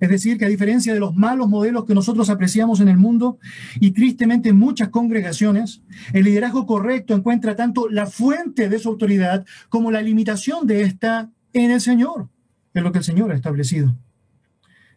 [0.00, 3.38] Es decir, que a diferencia de los malos modelos que nosotros apreciamos en el mundo
[3.80, 9.46] y tristemente en muchas congregaciones, el liderazgo correcto encuentra tanto la fuente de su autoridad
[9.68, 12.28] como la limitación de esta en el Señor,
[12.74, 13.96] es lo que el Señor ha establecido.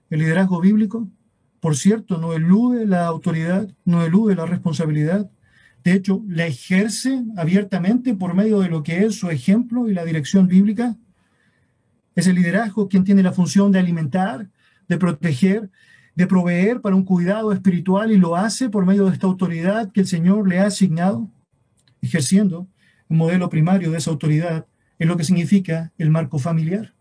[0.10, 1.08] El liderazgo bíblico
[1.60, 5.30] por cierto, no elude la autoridad, no elude la responsabilidad.
[5.84, 10.06] De hecho, la ejerce abiertamente por medio de lo que es su ejemplo y la
[10.06, 10.96] dirección bíblica.
[12.16, 14.50] Es el liderazgo quien tiene la función de alimentar,
[14.88, 15.70] de proteger,
[16.16, 20.02] de proveer para un cuidado espiritual y lo hace por medio de esta autoridad que
[20.02, 21.30] el Señor le ha asignado,
[22.02, 22.68] ejerciendo
[23.08, 24.66] un modelo primario de esa autoridad
[25.00, 26.94] en lo que significa el marco familiar.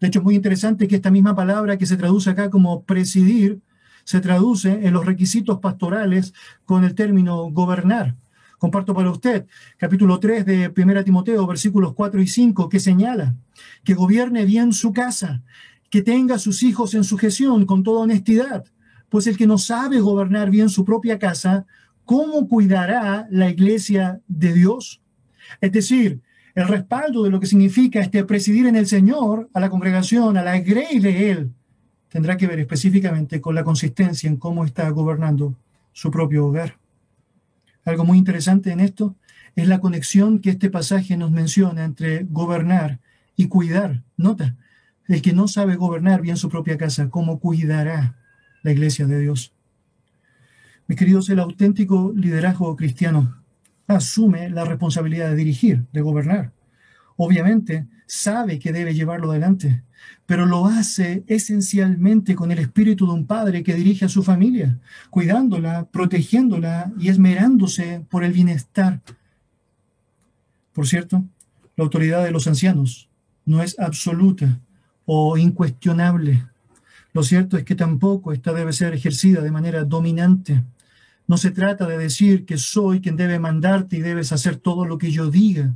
[0.00, 3.60] De hecho, es muy interesante que esta misma palabra que se traduce acá como presidir
[4.06, 6.32] se traduce en los requisitos pastorales
[6.64, 8.14] con el término gobernar.
[8.56, 9.46] Comparto para usted
[9.78, 13.34] capítulo 3 de 1 Timoteo, versículos 4 y 5, que señala
[13.82, 15.42] que gobierne bien su casa,
[15.90, 18.64] que tenga a sus hijos en sujeción con toda honestidad,
[19.08, 21.66] pues el que no sabe gobernar bien su propia casa,
[22.04, 25.02] ¿cómo cuidará la iglesia de Dios?
[25.60, 26.20] Es decir,
[26.54, 30.44] el respaldo de lo que significa este presidir en el Señor a la congregación, a
[30.44, 31.52] la grey de Él,
[32.08, 35.54] tendrá que ver específicamente con la consistencia en cómo está gobernando
[35.92, 36.78] su propio hogar.
[37.84, 39.14] Algo muy interesante en esto
[39.54, 43.00] es la conexión que este pasaje nos menciona entre gobernar
[43.36, 44.02] y cuidar.
[44.16, 44.56] Nota,
[45.08, 48.16] el que no sabe gobernar bien su propia casa, ¿cómo cuidará
[48.62, 49.52] la iglesia de Dios?
[50.88, 53.42] Mis queridos, el auténtico liderazgo cristiano
[53.86, 56.52] asume la responsabilidad de dirigir, de gobernar.
[57.16, 59.82] Obviamente, sabe que debe llevarlo adelante,
[60.26, 64.78] pero lo hace esencialmente con el espíritu de un padre que dirige a su familia,
[65.10, 69.00] cuidándola, protegiéndola y esmerándose por el bienestar.
[70.72, 71.24] Por cierto,
[71.76, 73.08] la autoridad de los ancianos
[73.44, 74.60] no es absoluta
[75.04, 76.44] o incuestionable.
[77.12, 80.64] Lo cierto es que tampoco esta debe ser ejercida de manera dominante.
[81.26, 84.98] No se trata de decir que soy quien debe mandarte y debes hacer todo lo
[84.98, 85.74] que yo diga.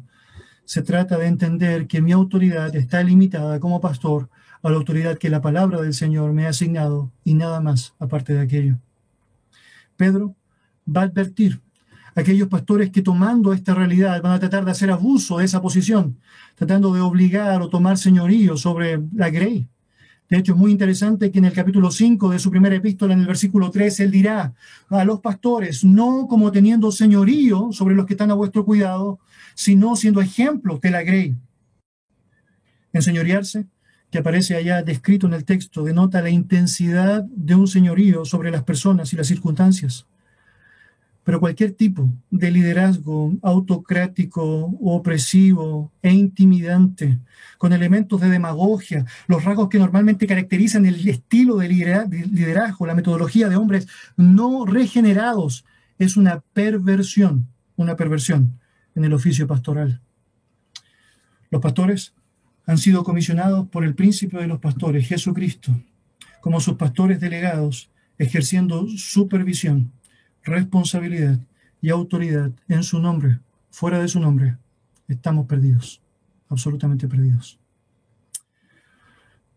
[0.64, 4.28] Se trata de entender que mi autoridad está limitada como pastor
[4.62, 8.34] a la autoridad que la palabra del Señor me ha asignado y nada más aparte
[8.34, 8.78] de aquello.
[9.96, 10.34] Pedro
[10.86, 11.60] va a advertir
[12.14, 15.62] a aquellos pastores que tomando esta realidad van a tratar de hacer abuso de esa
[15.62, 16.18] posición,
[16.56, 19.68] tratando de obligar o tomar señorío sobre la grey.
[20.28, 23.20] De hecho, es muy interesante que en el capítulo 5 de su primera epístola, en
[23.20, 24.54] el versículo 3, él dirá
[24.88, 29.18] a los pastores, no como teniendo señorío sobre los que están a vuestro cuidado,
[29.54, 31.34] sino siendo ejemplos de la grey.
[32.92, 33.66] Enseñorearse,
[34.10, 38.64] que aparece allá descrito en el texto, denota la intensidad de un señorío sobre las
[38.64, 40.06] personas y las circunstancias.
[41.22, 44.42] Pero cualquier tipo de liderazgo autocrático,
[44.80, 47.18] opresivo e intimidante,
[47.58, 53.48] con elementos de demagogia, los rasgos que normalmente caracterizan el estilo de liderazgo, la metodología
[53.48, 53.86] de hombres
[54.16, 55.64] no regenerados,
[55.98, 58.59] es una perversión, una perversión
[59.00, 59.98] en el oficio pastoral.
[61.50, 62.12] Los pastores
[62.66, 65.72] han sido comisionados por el príncipe de los pastores, Jesucristo,
[66.42, 69.90] como sus pastores delegados, ejerciendo supervisión,
[70.44, 71.38] responsabilidad
[71.80, 73.38] y autoridad en su nombre,
[73.70, 74.58] fuera de su nombre,
[75.08, 76.02] estamos perdidos,
[76.50, 77.58] absolutamente perdidos.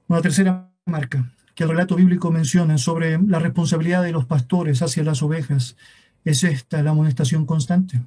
[0.08, 5.04] Una tercera marca que el relato bíblico menciona sobre la responsabilidad de los pastores hacia
[5.04, 5.76] las ovejas
[6.24, 8.02] es esta, la amonestación constante.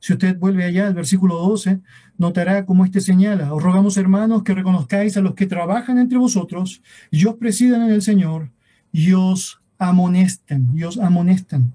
[0.00, 1.80] Si usted vuelve allá al versículo 12,
[2.16, 6.82] notará cómo este señala, os rogamos hermanos que reconozcáis a los que trabajan entre vosotros
[7.10, 8.50] y os presidan en el Señor
[8.92, 11.74] y os amonestan, y os amonestan.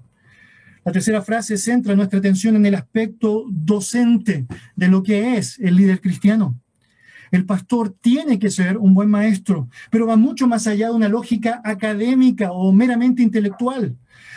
[0.84, 5.76] La tercera frase centra nuestra atención en el aspecto docente de lo que es el
[5.76, 6.60] líder cristiano.
[7.30, 11.08] El pastor tiene que ser un buen maestro, pero va mucho más allá de una
[11.08, 13.96] lógica académica o meramente intelectual.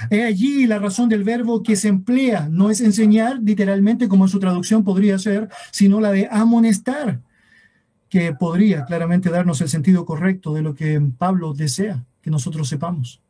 [0.10, 2.48] Es allí la razón del verbo que se emplea.
[2.50, 7.22] No es enseñar literalmente como en su traducción podría ser, sino la de amonestar,
[8.10, 13.22] que podría claramente darnos el sentido correcto de lo que Pablo desea que nosotros sepamos.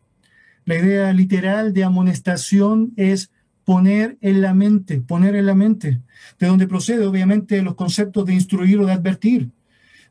[0.66, 3.32] La idea literal de amonestación es
[3.64, 6.02] poner en la mente, poner en la mente,
[6.40, 9.50] de donde procede obviamente los conceptos de instruir o de advertir.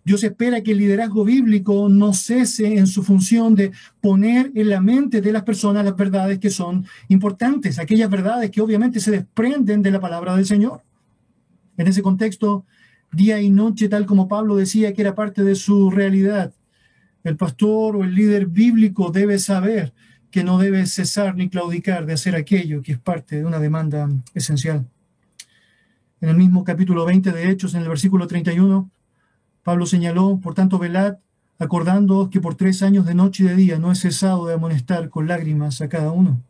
[0.09, 4.81] Dios espera que el liderazgo bíblico no cese en su función de poner en la
[4.81, 9.83] mente de las personas las verdades que son importantes, aquellas verdades que obviamente se desprenden
[9.83, 10.81] de la palabra del Señor.
[11.77, 12.65] En ese contexto,
[13.13, 16.55] día y noche, tal como Pablo decía que era parte de su realidad,
[17.23, 19.93] el pastor o el líder bíblico debe saber
[20.31, 24.09] que no debe cesar ni claudicar de hacer aquello que es parte de una demanda
[24.33, 24.87] esencial.
[26.23, 28.91] En el mismo capítulo 20 de Hechos, en el versículo 31,
[29.69, 31.19] Pablo señaló, por tanto, velad,
[31.59, 35.11] acordando que por tres años de noche y de día no he cesado de amonestar
[35.11, 36.41] con lágrimas a cada uno.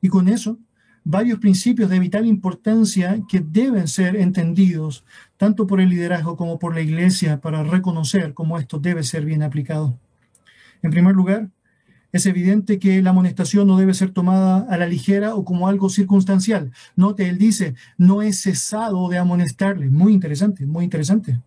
[0.00, 0.56] Y con eso,
[1.04, 5.04] varios principios de vital importancia que deben ser entendidos
[5.36, 9.42] tanto por el liderazgo como por la iglesia para reconocer cómo esto debe ser bien
[9.42, 9.98] aplicado.
[10.80, 11.50] En primer lugar,
[12.12, 15.90] es evidente que la amonestación no debe ser tomada a la ligera o como algo
[15.90, 16.72] circunstancial.
[16.96, 19.90] Note, él dice, no he cesado de amonestarle.
[19.90, 21.38] Muy interesante, muy interesante.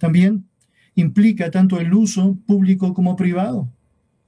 [0.00, 0.48] También
[0.94, 3.68] implica tanto el uso público como privado.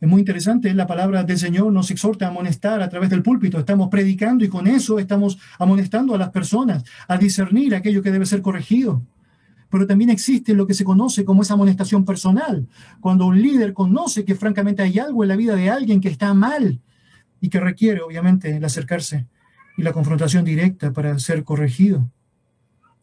[0.00, 3.58] Es muy interesante, la palabra del Señor nos exhorta a amonestar a través del púlpito.
[3.58, 8.26] Estamos predicando y con eso estamos amonestando a las personas a discernir aquello que debe
[8.26, 9.02] ser corregido.
[9.70, 12.68] Pero también existe lo que se conoce como esa amonestación personal,
[13.00, 16.34] cuando un líder conoce que francamente hay algo en la vida de alguien que está
[16.34, 16.80] mal
[17.40, 19.26] y que requiere obviamente el acercarse
[19.78, 22.10] y la confrontación directa para ser corregido.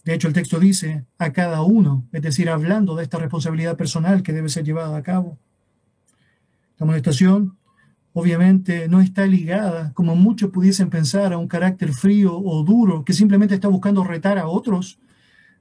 [0.09, 4.23] De hecho, el texto dice a cada uno, es decir, hablando de esta responsabilidad personal
[4.23, 5.37] que debe ser llevada a cabo.
[6.79, 7.59] La amonestación,
[8.13, 13.13] obviamente, no está ligada, como muchos pudiesen pensar, a un carácter frío o duro que
[13.13, 14.97] simplemente está buscando retar a otros.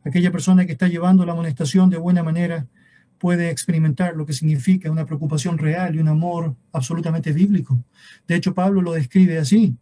[0.02, 2.66] Aquella persona que está llevando la amonestación de buena manera
[3.18, 7.84] puede experimentar lo que significa una preocupación real y un amor absolutamente bíblico.
[8.26, 9.76] De hecho, Pablo lo describe así,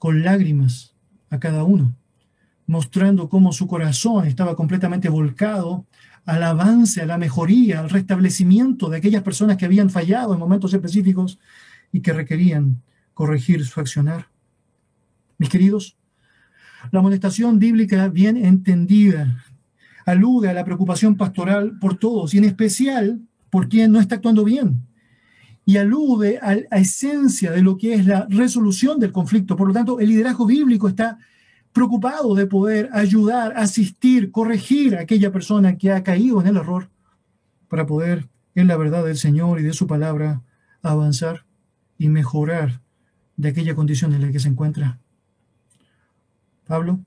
[0.00, 0.96] con lágrimas
[1.30, 1.94] a cada uno
[2.66, 5.86] mostrando cómo su corazón estaba completamente volcado
[6.24, 10.74] al avance, a la mejoría, al restablecimiento de aquellas personas que habían fallado en momentos
[10.74, 11.38] específicos
[11.92, 12.82] y que requerían
[13.14, 14.28] corregir su accionar.
[15.38, 15.96] Mis queridos,
[16.90, 19.44] la amonestación bíblica bien entendida
[20.04, 24.44] alude a la preocupación pastoral por todos y en especial por quien no está actuando
[24.44, 24.86] bien
[25.64, 29.56] y alude a la esencia de lo que es la resolución del conflicto.
[29.56, 31.18] Por lo tanto, el liderazgo bíblico está
[31.76, 36.88] preocupado de poder ayudar, asistir, corregir a aquella persona que ha caído en el error
[37.68, 40.40] para poder, en la verdad del Señor y de su palabra,
[40.80, 41.44] avanzar
[41.98, 42.80] y mejorar
[43.36, 44.98] de aquella condición en la que se encuentra.
[46.66, 47.00] Pablo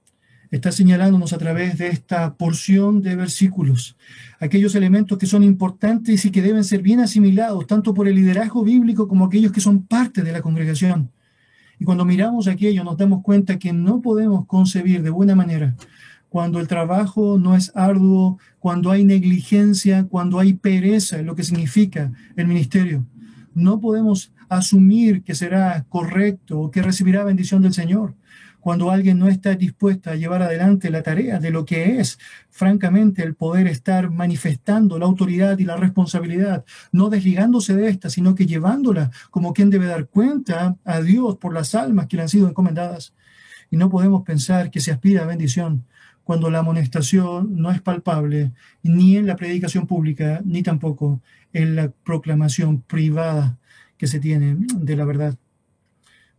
[0.52, 3.98] está señalándonos a través de esta porción de versículos
[4.40, 8.64] aquellos elementos que son importantes y que deben ser bien asimilados, tanto por el liderazgo
[8.64, 11.12] bíblico como aquellos que son parte de la congregación.
[11.80, 15.76] Y cuando miramos aquello nos damos cuenta que no podemos concebir de buena manera
[16.30, 22.12] cuando el trabajo no es arduo, cuando hay negligencia, cuando hay pereza, lo que significa
[22.36, 23.04] el ministerio.
[23.56, 28.16] No podemos asumir que será correcto o que recibirá bendición del Señor
[28.60, 32.20] cuando alguien no está dispuesto a llevar adelante la tarea de lo que es,
[32.50, 38.36] francamente, el poder estar manifestando la autoridad y la responsabilidad, no desligándose de esta, sino
[38.36, 42.30] que llevándola como quien debe dar cuenta a Dios por las almas que le han
[42.30, 43.14] sido encomendadas.
[43.72, 45.86] Y no podemos pensar que se aspira a bendición
[46.24, 48.52] cuando la amonestación no es palpable
[48.84, 51.22] ni en la predicación pública, ni tampoco
[51.54, 53.58] en la proclamación privada
[53.98, 55.36] que se tiene de la verdad.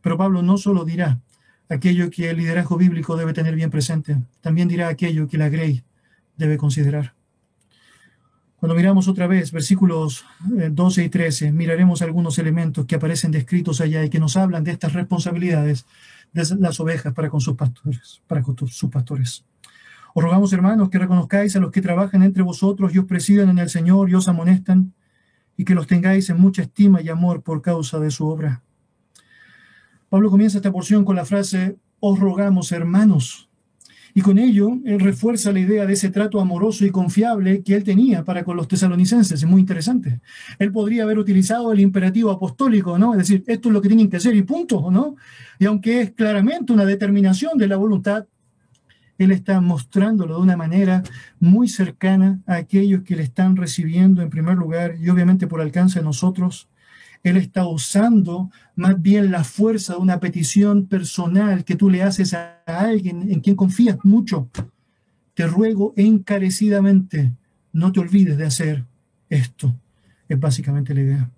[0.00, 1.18] Pero Pablo no solo dirá
[1.70, 5.83] aquello que el liderazgo bíblico debe tener bien presente, también dirá aquello que la Grey
[6.37, 7.14] debe considerar.
[8.56, 13.80] Cuando miramos otra vez versículos 12 eh, y 13, miraremos algunos elementos que aparecen descritos
[13.80, 15.87] allá y que nos hablan de estas responsabilidades
[16.35, 19.44] de las ovejas para con sus pastores, para con sus pastores.
[20.12, 23.59] Os rogamos, hermanos, que reconozcáis a los que trabajan entre vosotros y os presiden en
[23.59, 24.92] el Señor y os amonestan,
[25.56, 28.62] y que los tengáis en mucha estima y amor por causa de su obra.
[30.11, 33.49] Pablo comienza esta porción con la frase, os rogamos, hermanos.
[34.12, 37.85] Y con ello, él refuerza la idea de ese trato amoroso y confiable que él
[37.85, 39.40] tenía para con los tesalonicenses.
[39.40, 40.20] Es muy interesante.
[40.59, 43.12] Él podría haber utilizado el imperativo apostólico, ¿no?
[43.12, 45.14] Es decir, esto es lo que tienen que hacer y punto, ¿no?
[45.61, 48.27] Y aunque es claramente una determinación de la voluntad,
[49.16, 51.03] él está mostrándolo de una manera
[51.38, 55.99] muy cercana a aquellos que le están recibiendo en primer lugar y obviamente por alcance
[56.01, 56.69] de nosotros.
[57.22, 62.33] Él está usando más bien la fuerza de una petición personal que tú le haces
[62.33, 64.48] a alguien en quien confías mucho.
[65.35, 67.33] Te ruego encarecidamente,
[67.72, 68.85] no te olvides de hacer
[69.28, 69.74] esto.
[70.28, 71.30] Es básicamente la idea.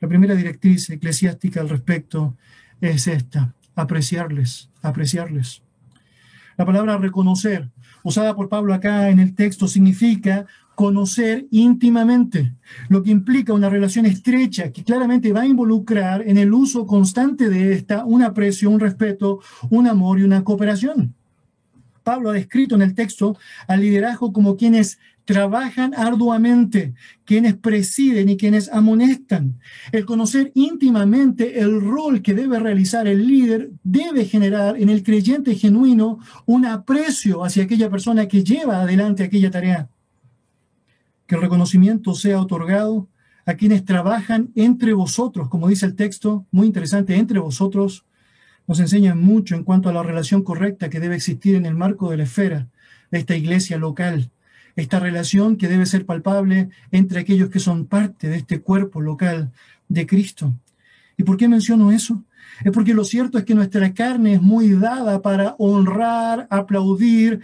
[0.00, 2.36] La primera directriz eclesiástica al respecto
[2.80, 5.62] es esta, apreciarles, apreciarles.
[6.56, 7.68] La palabra reconocer,
[8.02, 10.46] usada por Pablo acá en el texto, significa
[10.80, 12.54] conocer íntimamente,
[12.88, 17.50] lo que implica una relación estrecha que claramente va a involucrar en el uso constante
[17.50, 21.14] de esta un aprecio, un respeto, un amor y una cooperación.
[22.02, 23.36] Pablo ha descrito en el texto
[23.68, 26.94] al liderazgo como quienes trabajan arduamente,
[27.26, 29.60] quienes presiden y quienes amonestan.
[29.92, 35.54] El conocer íntimamente el rol que debe realizar el líder debe generar en el creyente
[35.56, 39.90] genuino un aprecio hacia aquella persona que lleva adelante aquella tarea.
[41.30, 43.06] Que el reconocimiento sea otorgado
[43.46, 48.04] a quienes trabajan entre vosotros, como dice el texto, muy interesante, entre vosotros,
[48.66, 52.10] nos enseña mucho en cuanto a la relación correcta que debe existir en el marco
[52.10, 52.66] de la esfera
[53.12, 54.32] de esta iglesia local
[54.74, 59.52] esta relación que debe ser palpable entre aquellos que son parte de este cuerpo local
[59.88, 60.52] de Cristo.
[61.16, 62.24] ¿Y por qué menciono eso?
[62.64, 67.40] Es porque lo cierto es que nuestra carne es muy dada para honrar, aplaudir,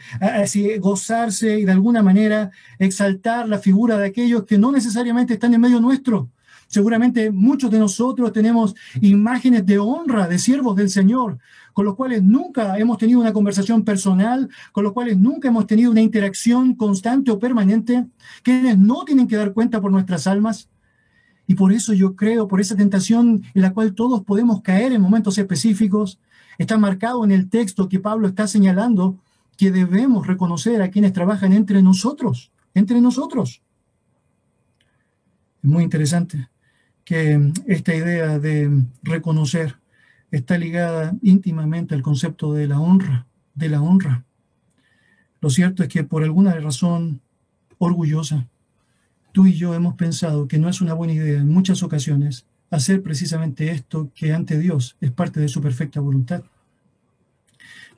[0.81, 5.61] gozarse y de alguna manera exaltar la figura de aquellos que no necesariamente están en
[5.61, 6.31] medio nuestro.
[6.69, 11.39] Seguramente muchos de nosotros tenemos imágenes de honra de siervos del Señor,
[11.73, 15.91] con los cuales nunca hemos tenido una conversación personal, con los cuales nunca hemos tenido
[15.93, 18.07] una interacción constante o permanente,
[18.43, 20.69] quienes no tienen que dar cuenta por nuestras almas.
[21.47, 25.01] Y por eso yo creo, por esa tentación en la cual todos podemos caer en
[25.01, 26.19] momentos específicos,
[26.59, 29.19] está marcado en el texto que Pablo está señalando
[29.57, 33.63] que debemos reconocer a quienes trabajan entre nosotros, entre nosotros.
[35.63, 36.49] Es muy interesante
[37.05, 39.77] que esta idea de reconocer
[40.31, 44.25] está ligada íntimamente al concepto de la honra, de la honra.
[45.41, 47.21] Lo cierto es que por alguna razón
[47.79, 48.49] orgullosa,
[49.37, 53.03] tú y yo hemos pensado que no es una buena idea en muchas ocasiones hacer
[53.03, 56.43] precisamente esto que ante Dios es parte de su perfecta voluntad.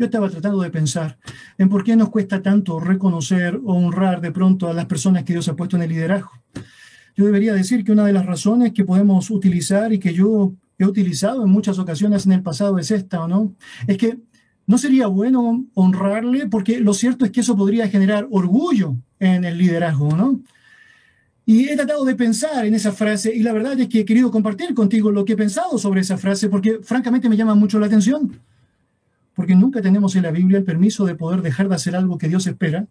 [0.00, 1.16] Yo estaba tratando de pensar
[1.56, 5.32] en por qué nos cuesta tanto reconocer o honrar de pronto a las personas que
[5.32, 6.32] Dios ha puesto en el liderazgo.
[7.16, 10.86] Yo debería decir que una de las razones que podemos utilizar y que yo he
[10.86, 13.54] utilizado en muchas ocasiones en el pasado es esta, ¿o no?
[13.86, 14.18] Es que
[14.66, 19.56] no sería bueno honrarle porque lo cierto es que eso podría generar orgullo en el
[19.56, 20.40] liderazgo, ¿no?
[21.48, 24.30] Y he tratado de pensar en esa frase y la verdad es que he querido
[24.30, 27.86] compartir contigo lo que he pensado sobre esa frase porque francamente me llama mucho la
[27.86, 28.38] atención.
[29.32, 32.28] Porque nunca tenemos en la Biblia el permiso de poder dejar de hacer algo que
[32.28, 32.86] Dios espera,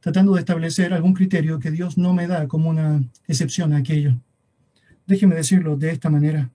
[0.00, 4.20] tratando de establecer algún criterio que Dios no me da como una excepción a aquello.
[5.06, 6.50] Déjeme decirlo de esta manera.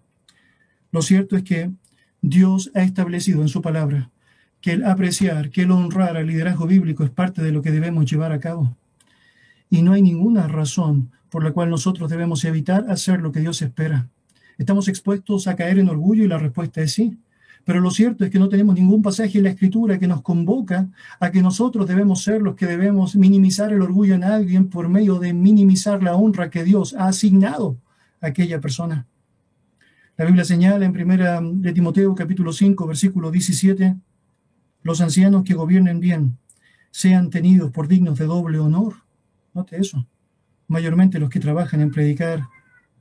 [0.91, 1.71] Lo cierto es que
[2.21, 4.11] Dios ha establecido en su palabra
[4.61, 8.05] que el apreciar, que el honrar al liderazgo bíblico es parte de lo que debemos
[8.05, 8.77] llevar a cabo.
[9.71, 13.61] Y no hay ninguna razón por la cual nosotros debemos evitar hacer lo que Dios
[13.61, 14.07] espera.
[14.57, 16.23] ¿Estamos expuestos a caer en orgullo?
[16.23, 17.17] Y la respuesta es sí.
[17.65, 20.87] Pero lo cierto es que no tenemos ningún pasaje en la Escritura que nos convoca
[21.19, 25.19] a que nosotros debemos ser los que debemos minimizar el orgullo en alguien por medio
[25.19, 27.77] de minimizar la honra que Dios ha asignado
[28.21, 29.05] a aquella persona.
[30.17, 33.95] La Biblia señala en primera de Timoteo capítulo 5 versículo 17,
[34.83, 36.37] los ancianos que gobiernen bien
[36.91, 38.95] sean tenidos por dignos de doble honor.
[39.53, 40.05] Note eso.
[40.69, 42.47] Mayormente los que trabajan en predicar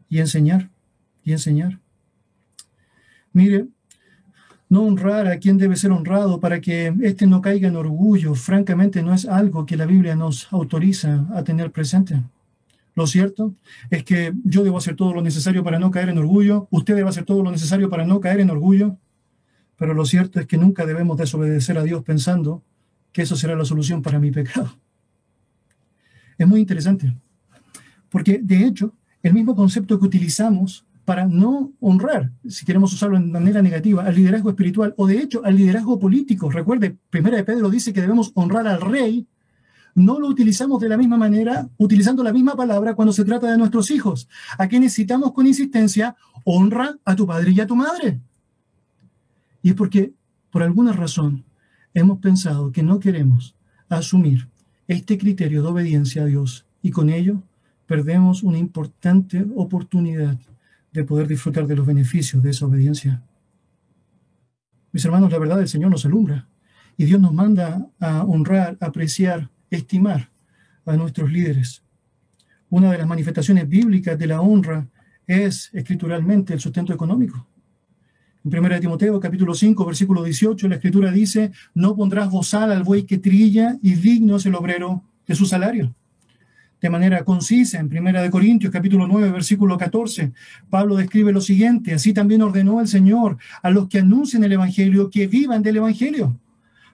[0.08, 0.70] y enseñar
[1.22, 1.78] y enseñar.
[3.32, 3.68] Mire,
[4.68, 9.02] no honrar a quien debe ser honrado para que éste no caiga en orgullo, francamente
[9.02, 12.22] no es algo que la Biblia nos autoriza a tener presente.
[12.94, 13.54] Lo cierto
[13.90, 17.08] es que yo debo hacer todo lo necesario para no caer en orgullo, usted debe
[17.08, 18.96] hacer todo lo necesario para no caer en orgullo,
[19.76, 22.64] pero lo cierto es que nunca debemos desobedecer a Dios pensando
[23.12, 24.76] que eso será la solución para mi pecado.
[26.36, 27.16] Es muy interesante,
[28.10, 33.24] porque de hecho, el mismo concepto que utilizamos para no honrar, si queremos usarlo de
[33.24, 36.50] manera negativa, al liderazgo espiritual o de hecho al liderazgo político.
[36.50, 39.26] Recuerde, Primera de Pedro dice que debemos honrar al rey.
[39.94, 43.56] No lo utilizamos de la misma manera, utilizando la misma palabra cuando se trata de
[43.56, 44.28] nuestros hijos.
[44.58, 46.14] ¿A qué necesitamos con insistencia?
[46.44, 48.20] Honra a tu padre y a tu madre.
[49.62, 50.12] Y es porque,
[50.50, 51.44] por alguna razón,
[51.94, 53.56] hemos pensado que no queremos
[53.88, 54.48] asumir
[54.86, 57.42] este criterio de obediencia a Dios y con ello
[57.88, 60.36] perdemos una importante oportunidad
[60.92, 63.22] de poder disfrutar de los beneficios de esa obediencia.
[64.92, 66.46] Mis hermanos, la verdad del Señor nos alumbra
[66.98, 70.30] y Dios nos manda a honrar, apreciar, estimar
[70.84, 71.82] a nuestros líderes.
[72.68, 74.86] Una de las manifestaciones bíblicas de la honra
[75.26, 77.46] es escrituralmente el sustento económico.
[78.44, 83.04] En 1 Timoteo capítulo 5 versículo 18 la escritura dice, no pondrás bozal al buey
[83.04, 85.94] que trilla y digno es el obrero de su salario
[86.80, 90.32] de manera concisa en Primera de Corintios capítulo 9 versículo 14.
[90.70, 95.10] Pablo describe lo siguiente, así también ordenó el Señor a los que anuncien el evangelio
[95.10, 96.38] que vivan del evangelio,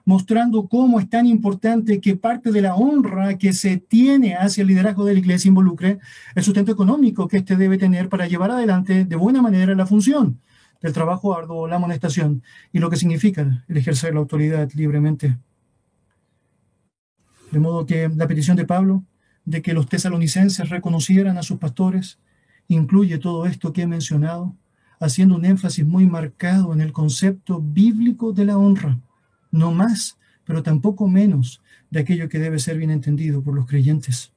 [0.05, 4.67] mostrando cómo es tan importante que parte de la honra que se tiene hacia el
[4.67, 5.99] liderazgo de la iglesia involucre
[6.33, 10.39] el sustento económico que éste debe tener para llevar adelante de buena manera la función
[10.81, 15.37] del trabajo arduo, la amonestación y lo que significa el ejercer la autoridad libremente.
[17.51, 19.03] De modo que la petición de Pablo
[19.45, 22.19] de que los tesalonicenses reconocieran a sus pastores,
[22.67, 24.55] incluye todo esto que he mencionado,
[24.99, 28.99] haciendo un énfasis muy marcado en el concepto bíblico de la honra,
[29.51, 34.31] no más, pero tampoco menos de aquello que debe ser bien entendido por los creyentes.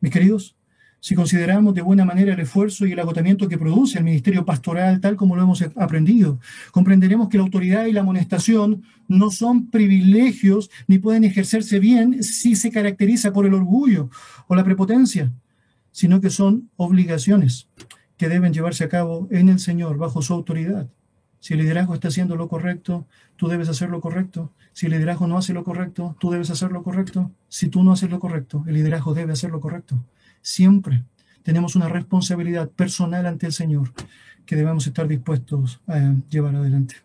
[0.00, 0.56] Mis queridos,
[1.00, 5.00] si consideramos de buena manera el esfuerzo y el agotamiento que produce el ministerio pastoral
[5.00, 6.38] tal como lo hemos aprendido,
[6.70, 12.54] comprenderemos que la autoridad y la amonestación no son privilegios ni pueden ejercerse bien si
[12.54, 14.10] se caracteriza por el orgullo
[14.46, 15.32] o la prepotencia,
[15.90, 17.68] sino que son obligaciones
[18.16, 20.88] que deben llevarse a cabo en el Señor bajo su autoridad.
[21.38, 24.52] Si el liderazgo está haciendo lo correcto, tú debes hacer lo correcto.
[24.74, 27.30] Si el liderazgo no hace lo correcto, tú debes hacer lo correcto.
[27.48, 29.96] Si tú no haces lo correcto, el liderazgo debe hacer lo correcto.
[30.42, 31.04] Siempre
[31.42, 33.92] tenemos una responsabilidad personal ante el Señor
[34.46, 36.96] que debemos estar dispuestos a llevar adelante.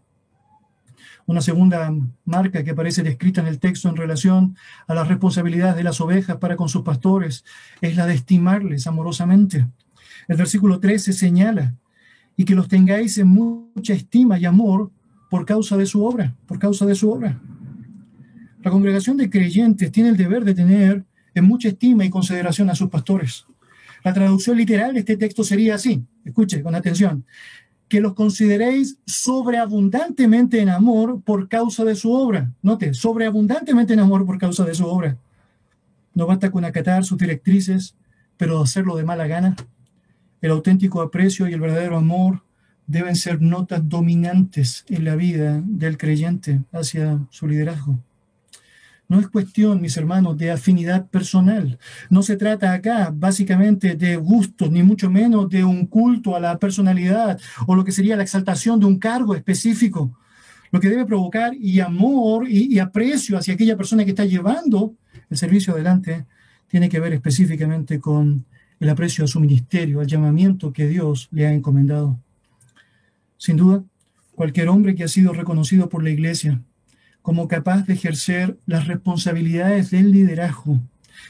[1.27, 1.91] Una segunda
[2.23, 4.55] marca que aparece descrita en el texto en relación
[4.87, 7.43] a las responsabilidades de las ovejas para con sus pastores
[7.81, 9.67] es la de estimarles amorosamente.
[10.27, 11.75] El versículo 13 señala,
[12.37, 14.91] y que los tengáis en mucha estima y amor
[15.29, 17.39] por causa de su obra, por causa de su obra.
[18.61, 21.05] La congregación de creyentes tiene el deber de tener
[21.35, 23.45] en mucha estima y consideración a sus pastores.
[24.03, 27.25] La traducción literal de este texto sería así, escuche con atención,
[27.87, 32.51] que los consideréis sobreabundantemente en amor por causa de su obra.
[32.61, 35.17] Note, sobreabundantemente en amor por causa de su obra.
[36.13, 37.95] No basta con acatar sus directrices,
[38.37, 39.55] pero hacerlo de mala gana.
[40.41, 42.43] El auténtico aprecio y el verdadero amor
[42.87, 47.99] deben ser notas dominantes en la vida del creyente hacia su liderazgo.
[49.07, 51.77] No es cuestión, mis hermanos, de afinidad personal.
[52.09, 56.57] No se trata acá básicamente de gustos, ni mucho menos de un culto a la
[56.57, 60.17] personalidad o lo que sería la exaltación de un cargo específico.
[60.71, 64.95] Lo que debe provocar y amor y, aprecio hacia aquella persona que está llevando
[65.29, 66.25] el servicio adelante
[66.67, 68.45] tiene que ver específicamente con
[68.79, 72.19] el aprecio a su ministerio, al llamamiento que Dios le ha encomendado.
[73.37, 73.83] Sin duda,
[74.33, 76.61] cualquier hombre que ha sido reconocido por la iglesia,
[77.25, 80.79] como capaz de ejercer las responsabilidades del liderazgo.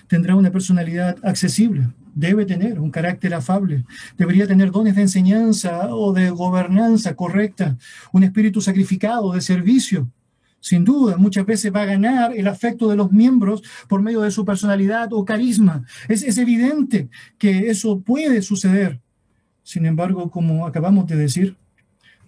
[0.07, 3.85] Tendrá una personalidad accesible, debe tener un carácter afable,
[4.17, 7.77] debería tener dones de enseñanza o de gobernanza correcta,
[8.11, 10.11] un espíritu sacrificado de servicio.
[10.59, 14.31] sin duda, muchas veces va a ganar el afecto de los miembros por medio de
[14.31, 15.85] su personalidad o carisma.
[16.09, 18.99] Es, es evidente que eso puede suceder.
[19.63, 21.55] Sin embargo, como acabamos de decir,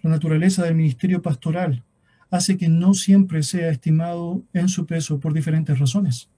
[0.02, 1.84] la naturaleza del ministerio pastoral
[2.30, 6.28] hace que no siempre sea estimado en su peso por diferentes razones.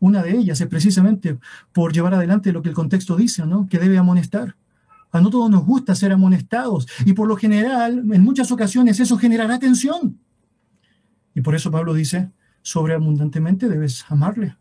[0.00, 1.38] Una de ellas es precisamente
[1.72, 3.68] por llevar adelante lo que el contexto dice, ¿no?
[3.68, 4.56] Que debe amonestar.
[5.10, 9.16] A no todos nos gusta ser amonestados y por lo general, en muchas ocasiones, eso
[9.16, 10.18] generará tensión.
[11.34, 12.30] Y por eso Pablo dice,
[12.62, 14.56] sobreabundantemente debes amarle.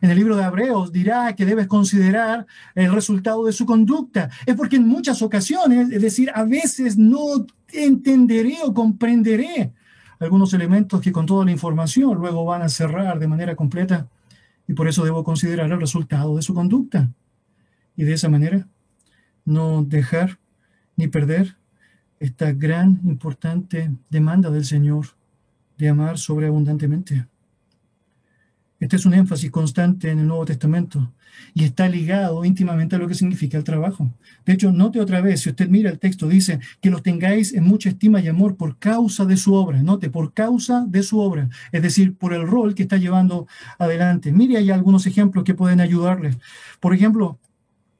[0.00, 4.30] En el libro de Hebreos dirá que debes considerar el resultado de su conducta.
[4.46, 9.72] Es porque en muchas ocasiones, es decir, a veces no entenderé o comprenderé
[10.18, 14.08] algunos elementos que con toda la información luego van a cerrar de manera completa
[14.66, 17.10] y por eso debo considerar el resultado de su conducta.
[17.96, 18.66] Y de esa manera
[19.44, 20.38] no dejar
[20.96, 21.56] ni perder
[22.20, 25.06] esta gran, importante demanda del Señor
[25.78, 27.26] de amar sobreabundantemente.
[28.80, 31.12] Este es un énfasis constante en el Nuevo Testamento
[31.52, 34.08] y está ligado íntimamente a lo que significa el trabajo.
[34.46, 37.64] De hecho, note otra vez, si usted mira el texto, dice que los tengáis en
[37.64, 39.82] mucha estima y amor por causa de su obra.
[39.82, 43.48] Note, por causa de su obra, es decir, por el rol que está llevando
[43.78, 44.30] adelante.
[44.30, 46.38] Mire, hay algunos ejemplos que pueden ayudarles.
[46.78, 47.40] Por ejemplo,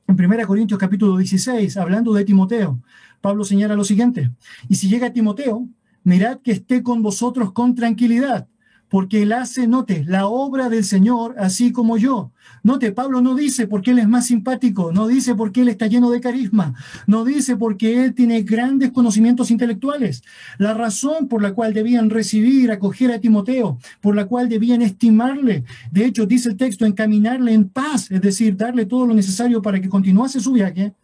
[0.06, 2.80] en 1 Corintios capítulo 16, hablando de Timoteo,
[3.20, 4.30] Pablo señala lo siguiente,
[4.68, 5.66] y si llega Timoteo,
[6.04, 8.46] mirad que esté con vosotros con tranquilidad,
[8.88, 12.32] porque él hace, note, la obra del Señor, así como yo.
[12.62, 16.10] Note, Pablo no dice porque él es más simpático, no dice porque él está lleno
[16.10, 16.74] de carisma,
[17.06, 20.22] no dice porque él tiene grandes conocimientos intelectuales.
[20.58, 25.64] La razón por la cual debían recibir, acoger a Timoteo, por la cual debían estimarle,
[25.90, 29.80] de hecho dice el texto, encaminarle en paz, es decir, darle todo lo necesario para
[29.80, 30.94] que continuase su viaje,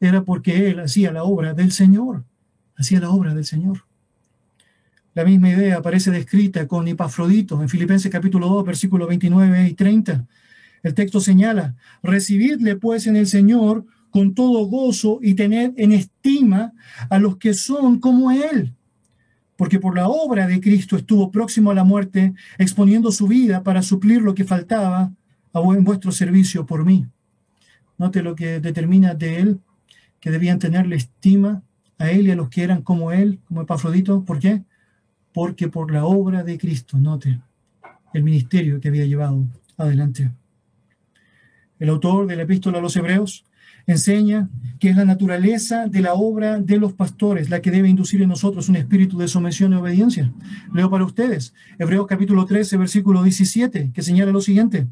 [0.00, 2.24] era porque él hacía la obra del Señor,
[2.76, 3.84] hacía la obra del Señor.
[5.16, 10.26] La misma idea aparece descrita con Epafrodito en Filipenses capítulo 2, versículos 29 y 30.
[10.82, 16.74] El texto señala, recibidle pues en el Señor con todo gozo y tened en estima
[17.08, 18.74] a los que son como Él,
[19.56, 23.80] porque por la obra de Cristo estuvo próximo a la muerte, exponiendo su vida para
[23.80, 25.14] suplir lo que faltaba
[25.54, 27.06] en vuestro servicio por mí.
[27.96, 29.60] Note lo que determina de Él,
[30.20, 31.62] que debían tenerle estima
[31.96, 34.22] a Él y a los que eran como Él, como Epafrodito.
[34.22, 34.62] ¿Por qué?
[35.36, 37.38] Porque por la obra de Cristo, note,
[38.14, 40.32] el ministerio que había llevado adelante.
[41.78, 43.44] El autor de la epístola a los hebreos
[43.86, 44.48] enseña
[44.80, 48.30] que es la naturaleza de la obra de los pastores la que debe inducir en
[48.30, 50.32] nosotros un espíritu de sumisión y obediencia.
[50.72, 54.86] Leo para ustedes Hebreos capítulo 13, versículo 17, que señala lo siguiente.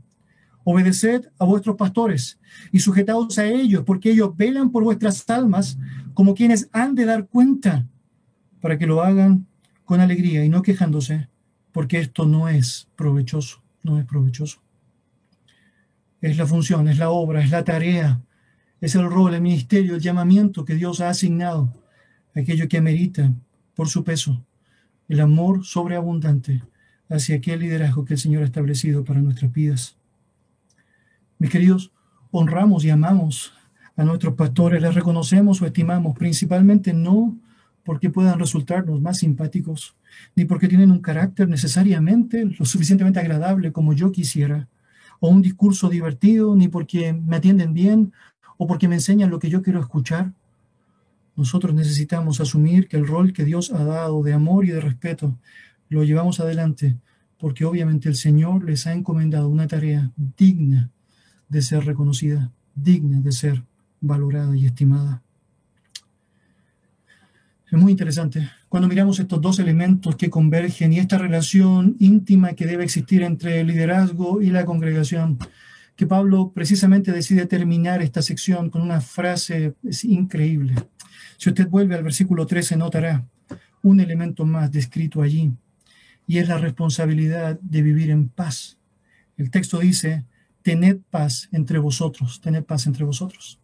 [0.62, 2.38] Obedeced a vuestros pastores
[2.70, 5.78] y sujetaos a ellos, porque ellos velan por vuestras almas
[6.12, 7.86] como quienes han de dar cuenta,
[8.60, 9.46] para que lo hagan
[9.84, 11.28] con alegría y no quejándose,
[11.72, 14.60] porque esto no es provechoso, no es provechoso.
[16.20, 18.22] Es la función, es la obra, es la tarea,
[18.80, 21.72] es el rol, el ministerio, el llamamiento que Dios ha asignado,
[22.34, 23.32] aquello que amerita
[23.74, 24.44] por su peso,
[25.08, 26.62] el amor sobreabundante
[27.08, 29.96] hacia aquel liderazgo que el Señor ha establecido para nuestras vidas.
[31.38, 31.92] Mis queridos,
[32.30, 33.52] honramos y amamos
[33.96, 37.36] a nuestros pastores, les reconocemos o estimamos, principalmente no
[37.84, 39.94] porque puedan resultarnos más simpáticos,
[40.34, 44.68] ni porque tienen un carácter necesariamente lo suficientemente agradable como yo quisiera,
[45.20, 48.12] o un discurso divertido, ni porque me atienden bien,
[48.56, 50.32] o porque me enseñan lo que yo quiero escuchar.
[51.36, 55.36] Nosotros necesitamos asumir que el rol que Dios ha dado de amor y de respeto
[55.88, 56.96] lo llevamos adelante,
[57.38, 60.90] porque obviamente el Señor les ha encomendado una tarea digna
[61.48, 63.62] de ser reconocida, digna de ser
[64.00, 65.22] valorada y estimada.
[67.74, 68.48] Es muy interesante.
[68.68, 73.60] Cuando miramos estos dos elementos que convergen y esta relación íntima que debe existir entre
[73.60, 75.40] el liderazgo y la congregación,
[75.96, 80.76] que Pablo precisamente decide terminar esta sección con una frase es increíble.
[81.36, 83.26] Si usted vuelve al versículo 13, notará
[83.82, 85.50] un elemento más descrito allí,
[86.28, 88.78] y es la responsabilidad de vivir en paz.
[89.36, 90.24] El texto dice,
[90.62, 93.58] tened paz entre vosotros, tened paz entre vosotros.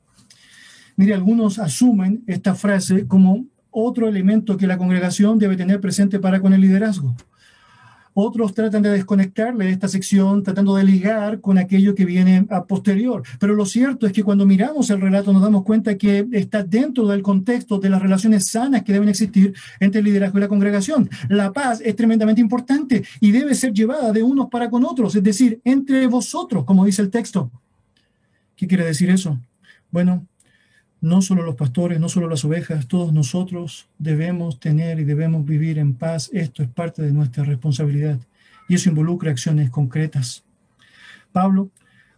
[0.96, 6.40] Mire, algunos asumen esta frase como otro elemento que la congregación debe tener presente para
[6.40, 7.14] con el liderazgo.
[8.12, 12.64] Otros tratan de desconectarle de esta sección, tratando de ligar con aquello que viene a
[12.64, 13.22] posterior.
[13.38, 17.06] Pero lo cierto es que cuando miramos el relato nos damos cuenta que está dentro
[17.06, 21.08] del contexto de las relaciones sanas que deben existir entre el liderazgo y la congregación.
[21.28, 25.22] La paz es tremendamente importante y debe ser llevada de unos para con otros, es
[25.22, 27.50] decir, entre vosotros, como dice el texto.
[28.56, 29.38] ¿Qué quiere decir eso?
[29.90, 30.26] Bueno,
[31.00, 35.78] no solo los pastores, no solo las ovejas, todos nosotros debemos tener y debemos vivir
[35.78, 36.30] en paz.
[36.32, 38.18] Esto es parte de nuestra responsabilidad
[38.68, 40.44] y eso involucra acciones concretas.
[41.32, 41.70] Pablo,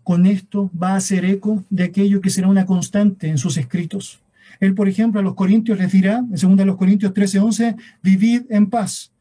[0.03, 4.21] con esto va a hacer eco de aquello que será una constante en sus escritos.
[4.59, 9.13] Él, por ejemplo, a los Corintios les dirá, en 2 Corintios 13:11, vivid en paz.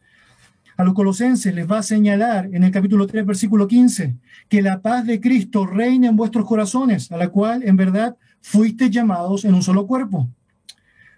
[0.77, 4.15] A los colosenses les va a señalar en el capítulo 3, versículo 15,
[4.49, 8.89] que la paz de Cristo reine en vuestros corazones, a la cual en verdad fuiste
[8.89, 10.27] llamados en un solo cuerpo.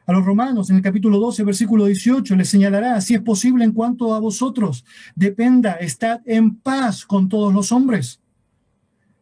[0.06, 3.72] A los romanos, en el capítulo 12, versículo 18, les señalará, si es posible en
[3.72, 4.84] cuanto a vosotros,
[5.16, 8.20] dependa, estad en paz con todos los hombres.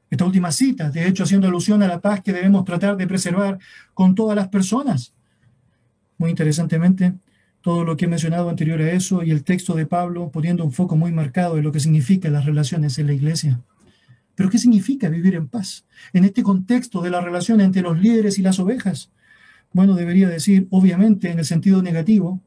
[0.09, 3.59] Esta última cita, de hecho, haciendo alusión a la paz que debemos tratar de preservar
[3.93, 5.13] con todas las personas.
[6.17, 7.13] Muy interesantemente,
[7.61, 10.71] todo lo que he mencionado anterior a eso y el texto de Pablo poniendo un
[10.71, 13.59] foco muy marcado en lo que significa las relaciones en la iglesia.
[14.41, 15.85] Pero ¿qué significa vivir en paz?
[16.13, 19.11] En este contexto de la relación entre los líderes y las ovejas.
[19.71, 22.41] Bueno, debería decir, obviamente, en el sentido negativo,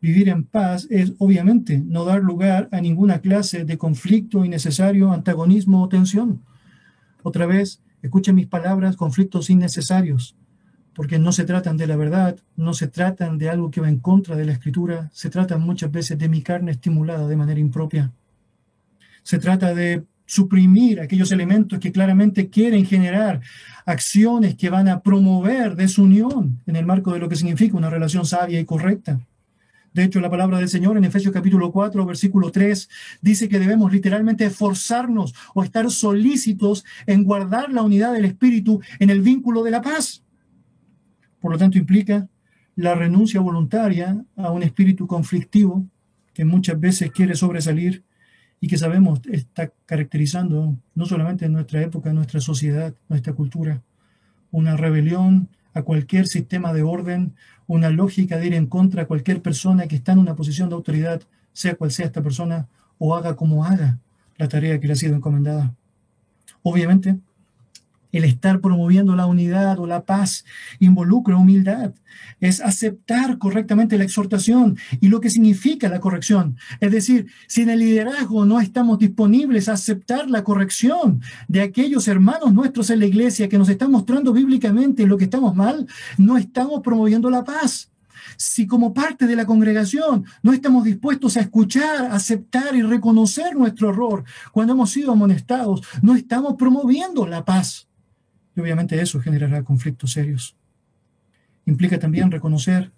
[0.00, 5.82] vivir en paz es, obviamente, no dar lugar a ninguna clase de conflicto innecesario, antagonismo
[5.82, 6.40] o tensión.
[7.24, 10.36] Otra vez, escuchen mis palabras, conflictos innecesarios,
[10.94, 13.98] porque no se tratan de la verdad, no se tratan de algo que va en
[13.98, 18.12] contra de la escritura, se tratan muchas veces de mi carne estimulada de manera impropia.
[19.24, 23.40] Se trata de suprimir aquellos elementos que claramente quieren generar
[23.84, 28.24] acciones que van a promover desunión en el marco de lo que significa una relación
[28.24, 29.18] sabia y correcta.
[29.92, 32.88] De hecho, la palabra del Señor en Efesios capítulo 4, versículo 3,
[33.20, 39.10] dice que debemos literalmente esforzarnos o estar solícitos en guardar la unidad del Espíritu en
[39.10, 40.22] el vínculo de la paz.
[41.40, 42.28] Por lo tanto, implica
[42.76, 45.84] la renuncia voluntaria a un espíritu conflictivo
[46.32, 48.04] que muchas veces quiere sobresalir
[48.60, 53.82] y que sabemos está caracterizando no solamente en nuestra época, nuestra sociedad, nuestra cultura,
[54.50, 57.34] una rebelión a cualquier sistema de orden,
[57.66, 60.74] una lógica de ir en contra a cualquier persona que está en una posición de
[60.74, 63.98] autoridad, sea cual sea esta persona, o haga como haga
[64.36, 65.74] la tarea que le ha sido encomendada.
[66.62, 67.18] Obviamente,
[68.12, 70.44] el estar promoviendo la unidad o la paz
[70.78, 71.94] involucra humildad.
[72.40, 76.56] Es aceptar correctamente la exhortación y lo que significa la corrección.
[76.80, 82.08] Es decir, si en el liderazgo no estamos disponibles a aceptar la corrección de aquellos
[82.08, 85.86] hermanos nuestros en la iglesia que nos están mostrando bíblicamente lo que estamos mal,
[86.18, 87.90] no estamos promoviendo la paz.
[88.36, 93.90] Si como parte de la congregación no estamos dispuestos a escuchar, aceptar y reconocer nuestro
[93.90, 97.89] error cuando hemos sido amonestados, no estamos promoviendo la paz.
[98.60, 100.56] Obviamente eso generará conflictos serios.
[101.66, 102.92] Implica también reconocer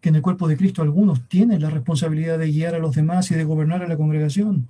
[0.00, 3.30] que en el cuerpo de Cristo algunos tienen la responsabilidad de guiar a los demás
[3.30, 4.68] y de gobernar a la congregación.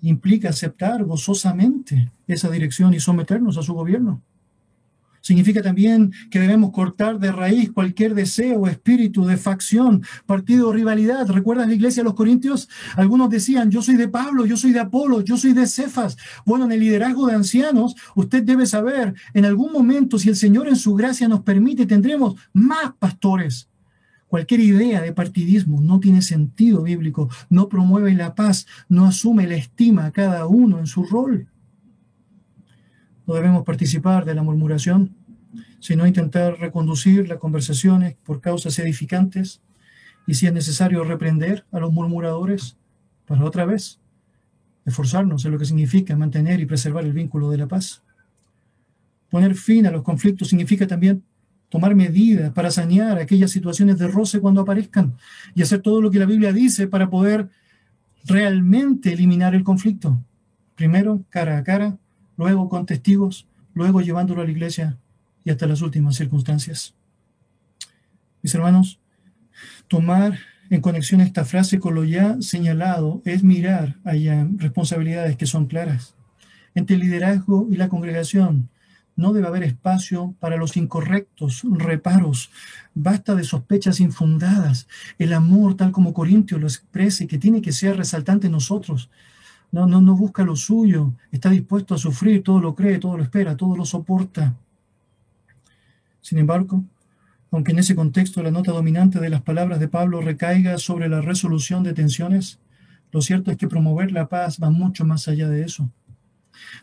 [0.00, 4.22] Implica aceptar gozosamente esa dirección y someternos a su gobierno.
[5.20, 11.28] Significa también que debemos cortar de raíz cualquier deseo espíritu de facción, partido o rivalidad.
[11.28, 12.68] ¿Recuerdas la iglesia de los Corintios?
[12.96, 16.16] Algunos decían, yo soy de Pablo, yo soy de Apolo, yo soy de Cefas.
[16.46, 20.68] Bueno, en el liderazgo de ancianos, usted debe saber, en algún momento, si el Señor
[20.68, 23.68] en su gracia nos permite, tendremos más pastores.
[24.30, 29.56] Cualquier idea de partidismo no tiene sentido bíblico, no promueve la paz, no asume la
[29.56, 31.49] estima a cada uno en su rol.
[33.34, 35.14] Debemos participar de la murmuración,
[35.78, 39.60] sino intentar reconducir las conversaciones por causas edificantes
[40.26, 42.76] y si es necesario reprender a los murmuradores
[43.26, 44.00] para otra vez
[44.84, 48.02] esforzarnos en lo que significa mantener y preservar el vínculo de la paz.
[49.30, 51.22] Poner fin a los conflictos significa también
[51.68, 55.16] tomar medidas para sanear aquellas situaciones de roce cuando aparezcan
[55.54, 57.48] y hacer todo lo que la Biblia dice para poder
[58.24, 60.20] realmente eliminar el conflicto.
[60.74, 61.96] Primero, cara a cara,
[62.40, 64.96] luego con testigos, luego llevándolo a la iglesia
[65.44, 66.94] y hasta las últimas circunstancias.
[68.40, 68.98] Mis hermanos,
[69.88, 70.38] tomar
[70.70, 76.14] en conexión esta frase con lo ya señalado es mirar allá responsabilidades que son claras.
[76.74, 78.70] Entre el liderazgo y la congregación
[79.16, 82.50] no debe haber espacio para los incorrectos reparos.
[82.94, 84.88] Basta de sospechas infundadas.
[85.18, 89.10] El amor, tal como Corintio lo expresa, que tiene que ser resaltante en nosotros,
[89.72, 93.22] no, no, no busca lo suyo, está dispuesto a sufrir, todo lo cree, todo lo
[93.22, 94.54] espera, todo lo soporta.
[96.20, 96.82] Sin embargo,
[97.50, 101.20] aunque en ese contexto la nota dominante de las palabras de Pablo recaiga sobre la
[101.20, 102.58] resolución de tensiones,
[103.12, 105.90] lo cierto es que promover la paz va mucho más allá de eso.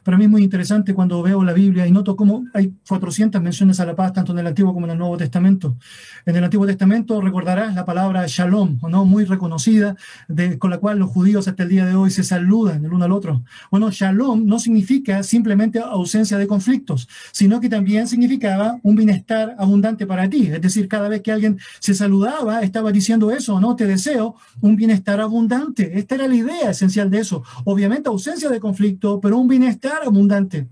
[0.04, 3.80] Para mí es muy interesante cuando veo la Biblia y noto cómo hay 400 menciones
[3.80, 5.78] a la paz, tanto en el Antiguo como en el Nuevo Testamento.
[6.26, 9.06] En el Antiguo Testamento recordarás la palabra shalom, ¿no?
[9.06, 9.96] muy reconocida,
[10.28, 13.06] de, con la cual los judíos hasta el día de hoy se saludan el uno
[13.06, 13.44] al otro.
[13.72, 20.06] Bueno, shalom no significa simplemente ausencia de conflictos, sino que también significaba un bienestar abundante
[20.06, 20.48] para ti.
[20.48, 23.76] Es decir, cada vez que alguien se saludaba, estaba diciendo eso, ¿no?
[23.76, 25.98] Te deseo un bienestar abundante.
[26.00, 27.44] Esta era la idea esencial de eso.
[27.66, 29.67] Obviamente ausencia de conflicto, pero un bienestar
[30.06, 30.68] abundante.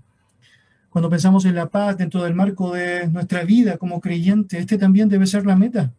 [0.88, 5.08] Cuando pensamos en la paz dentro del marco de nuestra vida como creyente, este también
[5.08, 5.92] debe ser la meta.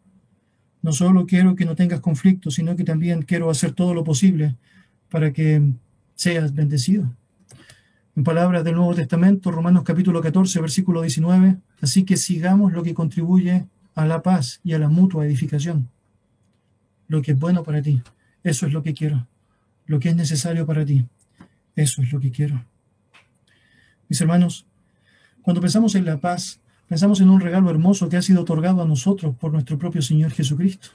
[0.81, 4.55] No solo quiero que no tengas conflicto, sino que también quiero hacer todo lo posible
[5.09, 5.61] para que
[6.15, 7.13] seas bendecido.
[8.15, 12.95] En palabras del Nuevo Testamento, Romanos capítulo 14, versículo 19, así que sigamos lo que
[12.95, 15.89] contribuye a la paz y a la mutua edificación.
[17.07, 18.01] Lo que es bueno para ti,
[18.43, 19.27] eso es lo que quiero.
[19.85, 21.05] Lo que es necesario para ti,
[21.75, 22.63] eso es lo que quiero.
[24.09, 24.65] Mis hermanos,
[25.41, 28.87] cuando pensamos en la paz, pensamos en un regalo hermoso que ha sido otorgado a
[28.87, 30.89] nosotros por nuestro propio Señor Jesucristo.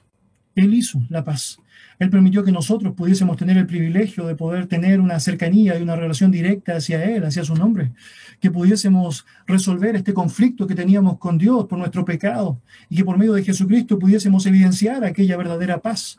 [0.55, 1.59] Él hizo la paz.
[1.99, 5.97] Él permitió que nosotros pudiésemos tener el privilegio de poder tener una cercanía y una
[5.97, 7.93] relación directa hacia Él, hacia su nombre,
[8.41, 13.19] que pudiésemos resolver este conflicto que teníamos con Dios por nuestro pecado y que por
[13.19, 16.17] medio de Jesucristo pudiésemos evidenciar aquella verdadera paz.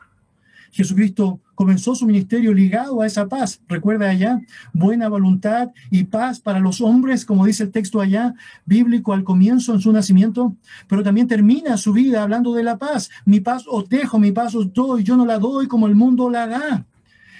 [0.74, 3.60] Jesucristo comenzó su ministerio ligado a esa paz.
[3.68, 4.40] Recuerda allá,
[4.72, 8.34] buena voluntad y paz para los hombres, como dice el texto allá,
[8.66, 10.56] bíblico al comienzo en su nacimiento,
[10.88, 13.08] pero también termina su vida hablando de la paz.
[13.24, 16.28] Mi paz os dejo, mi paz os doy, yo no la doy como el mundo
[16.28, 16.84] la da.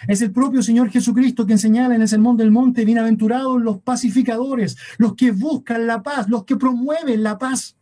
[0.07, 4.77] Es el propio Señor Jesucristo quien señala en el Sermón del Monte, bienaventurados los pacificadores,
[4.97, 7.75] los que buscan la paz, los que promueven la paz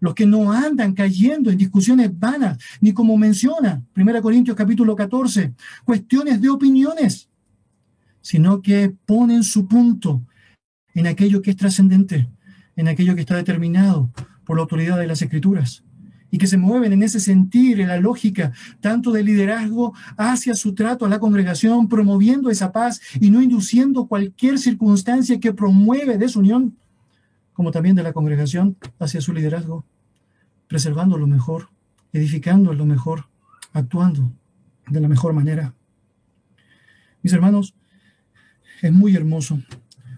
[0.00, 5.52] los que no andan cayendo en discusiones vanas, ni como menciona 1 Corintios capítulo 14,
[5.84, 7.28] cuestiones de opiniones,
[8.20, 10.22] sino que ponen su punto
[10.94, 12.28] en aquello que es trascendente,
[12.76, 14.10] en aquello que está determinado
[14.44, 15.82] por la autoridad de las escrituras
[16.30, 20.74] y que se mueven en ese sentir, en la lógica, tanto de liderazgo hacia su
[20.74, 26.76] trato a la congregación, promoviendo esa paz y no induciendo cualquier circunstancia que promueve desunión
[27.56, 29.86] como también de la congregación hacia su liderazgo,
[30.68, 31.70] preservando lo mejor,
[32.12, 33.24] edificando lo mejor,
[33.72, 34.30] actuando
[34.88, 35.72] de la mejor manera.
[37.22, 37.74] Mis hermanos,
[38.82, 39.58] es muy hermoso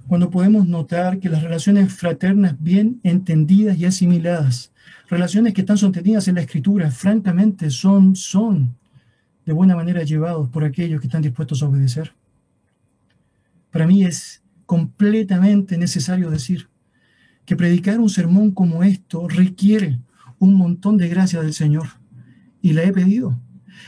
[0.09, 4.73] cuando podemos notar que las relaciones fraternas bien entendidas y asimiladas,
[5.09, 8.75] relaciones que están sostenidas en la escritura, francamente son, son
[9.45, 12.15] de buena manera llevados por aquellos que están dispuestos a obedecer.
[13.71, 16.69] Para mí es completamente necesario decir
[17.49, 19.99] que predicar un sermón como esto requiere
[20.39, 21.87] un montón de gracia del Señor.
[22.61, 23.41] Y la he pedido.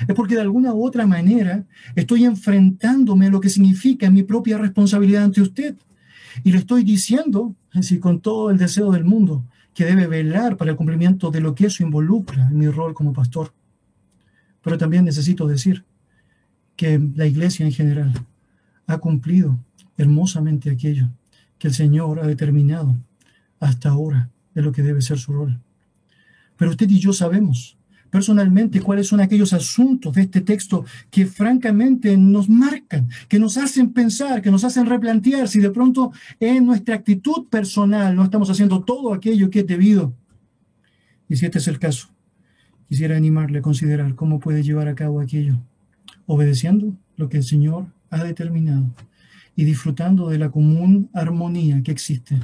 [0.08, 4.56] Es porque de alguna u otra manera estoy enfrentándome a lo que significa mi propia
[4.56, 5.76] responsabilidad ante usted.
[6.42, 9.44] Y le estoy diciendo, así con todo el deseo del mundo,
[9.74, 13.12] que debe velar para el cumplimiento de lo que eso involucra en mi rol como
[13.12, 13.52] pastor.
[14.62, 15.84] Pero también necesito decir
[16.76, 18.14] que la iglesia en general
[18.86, 19.58] ha cumplido
[19.98, 21.10] hermosamente aquello
[21.58, 22.96] que el Señor ha determinado
[23.60, 25.60] hasta ahora de lo que debe ser su rol.
[26.56, 27.76] Pero usted y yo sabemos
[28.10, 33.92] personalmente cuáles son aquellos asuntos de este texto que francamente nos marcan, que nos hacen
[33.92, 38.82] pensar, que nos hacen replantear si de pronto en nuestra actitud personal no estamos haciendo
[38.82, 40.12] todo aquello que es debido.
[41.28, 42.08] Y si este es el caso,
[42.88, 45.60] quisiera animarle a considerar cómo puede llevar a cabo aquello,
[46.26, 48.86] obedeciendo lo que el Señor ha determinado
[49.54, 52.40] y disfrutando de la común armonía que existe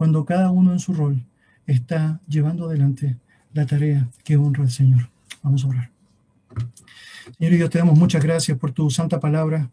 [0.00, 1.22] cuando cada uno en su rol
[1.66, 3.18] está llevando adelante
[3.52, 5.10] la tarea que honra al Señor.
[5.42, 5.90] Vamos a orar.
[7.36, 9.68] Señor Dios, te damos muchas gracias por tu santa palabra.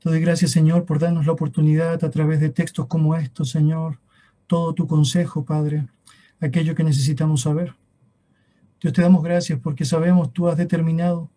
[0.00, 4.00] Te doy gracias, Señor, por darnos la oportunidad a través de textos como estos, Señor,
[4.46, 5.86] todo tu consejo, Padre,
[6.40, 7.74] aquello que necesitamos saber.
[8.82, 11.30] Dios, te damos gracias porque sabemos tú has determinado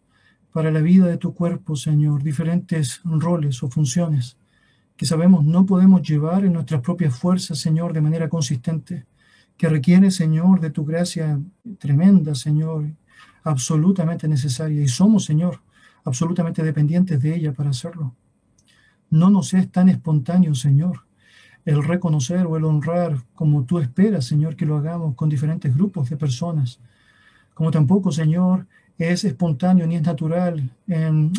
[0.52, 4.36] para la vida de tu cuerpo, Señor, diferentes roles o funciones
[4.98, 9.06] que sabemos no podemos llevar en nuestras propias fuerzas, Señor, de manera consistente,
[9.56, 11.40] que requiere, Señor, de tu gracia
[11.78, 12.86] tremenda, Señor,
[13.44, 14.82] absolutamente necesaria.
[14.82, 15.62] Y somos, Señor,
[16.04, 18.16] absolutamente dependientes de ella para hacerlo.
[19.10, 21.06] No nos es tan espontáneo, Señor,
[21.64, 26.10] el reconocer o el honrar como tú esperas, Señor, que lo hagamos con diferentes grupos
[26.10, 26.80] de personas.
[27.54, 28.68] Como tampoco, Señor,
[28.98, 31.32] es espontáneo ni es natural en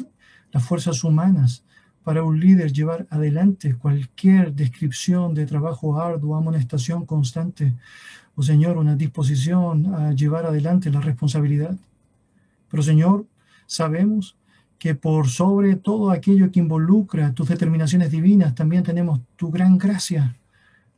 [0.52, 1.64] las fuerzas humanas
[2.08, 7.74] para un líder llevar adelante cualquier descripción de trabajo arduo, amonestación constante,
[8.34, 11.76] o Señor, una disposición a llevar adelante la responsabilidad.
[12.70, 13.26] Pero Señor,
[13.66, 14.36] sabemos
[14.78, 20.34] que por sobre todo aquello que involucra tus determinaciones divinas, también tenemos tu gran gracia,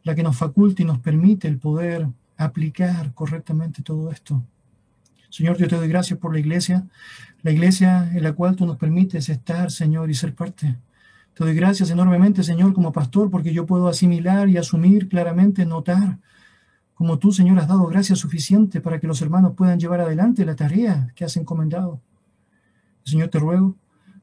[0.04, 2.06] la que nos faculta y nos permite el poder
[2.36, 4.44] aplicar correctamente todo esto.
[5.28, 6.84] Señor, yo te doy gracias por la iglesia,
[7.42, 10.76] la iglesia en la cual tú nos permites estar, Señor, y ser parte.
[11.34, 16.18] Te doy gracias enormemente, Señor, como pastor, porque yo puedo asimilar y asumir claramente, notar,
[16.94, 20.54] como tú, Señor, has dado gracia suficiente para que los hermanos puedan llevar adelante la
[20.54, 22.00] tarea que has encomendado.
[23.04, 23.76] Señor, te ruego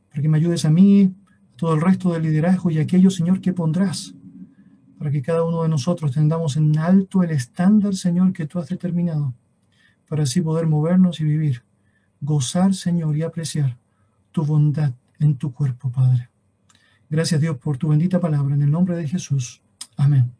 [0.10, 1.14] para que me ayudes a mí,
[1.54, 4.14] a todo el resto del liderazgo y a aquello, Señor, que pondrás,
[5.00, 8.70] para que cada uno de nosotros tengamos en alto el estándar, Señor, que tú has
[8.70, 9.34] determinado
[10.08, 11.64] para así poder movernos y vivir,
[12.22, 13.78] gozar, Señor, y apreciar
[14.32, 16.30] tu bondad en tu cuerpo, Padre.
[17.10, 18.56] Gracias, Dios, por tu bendita palabra.
[18.56, 19.62] En el nombre de Jesús.
[19.96, 20.37] Amén.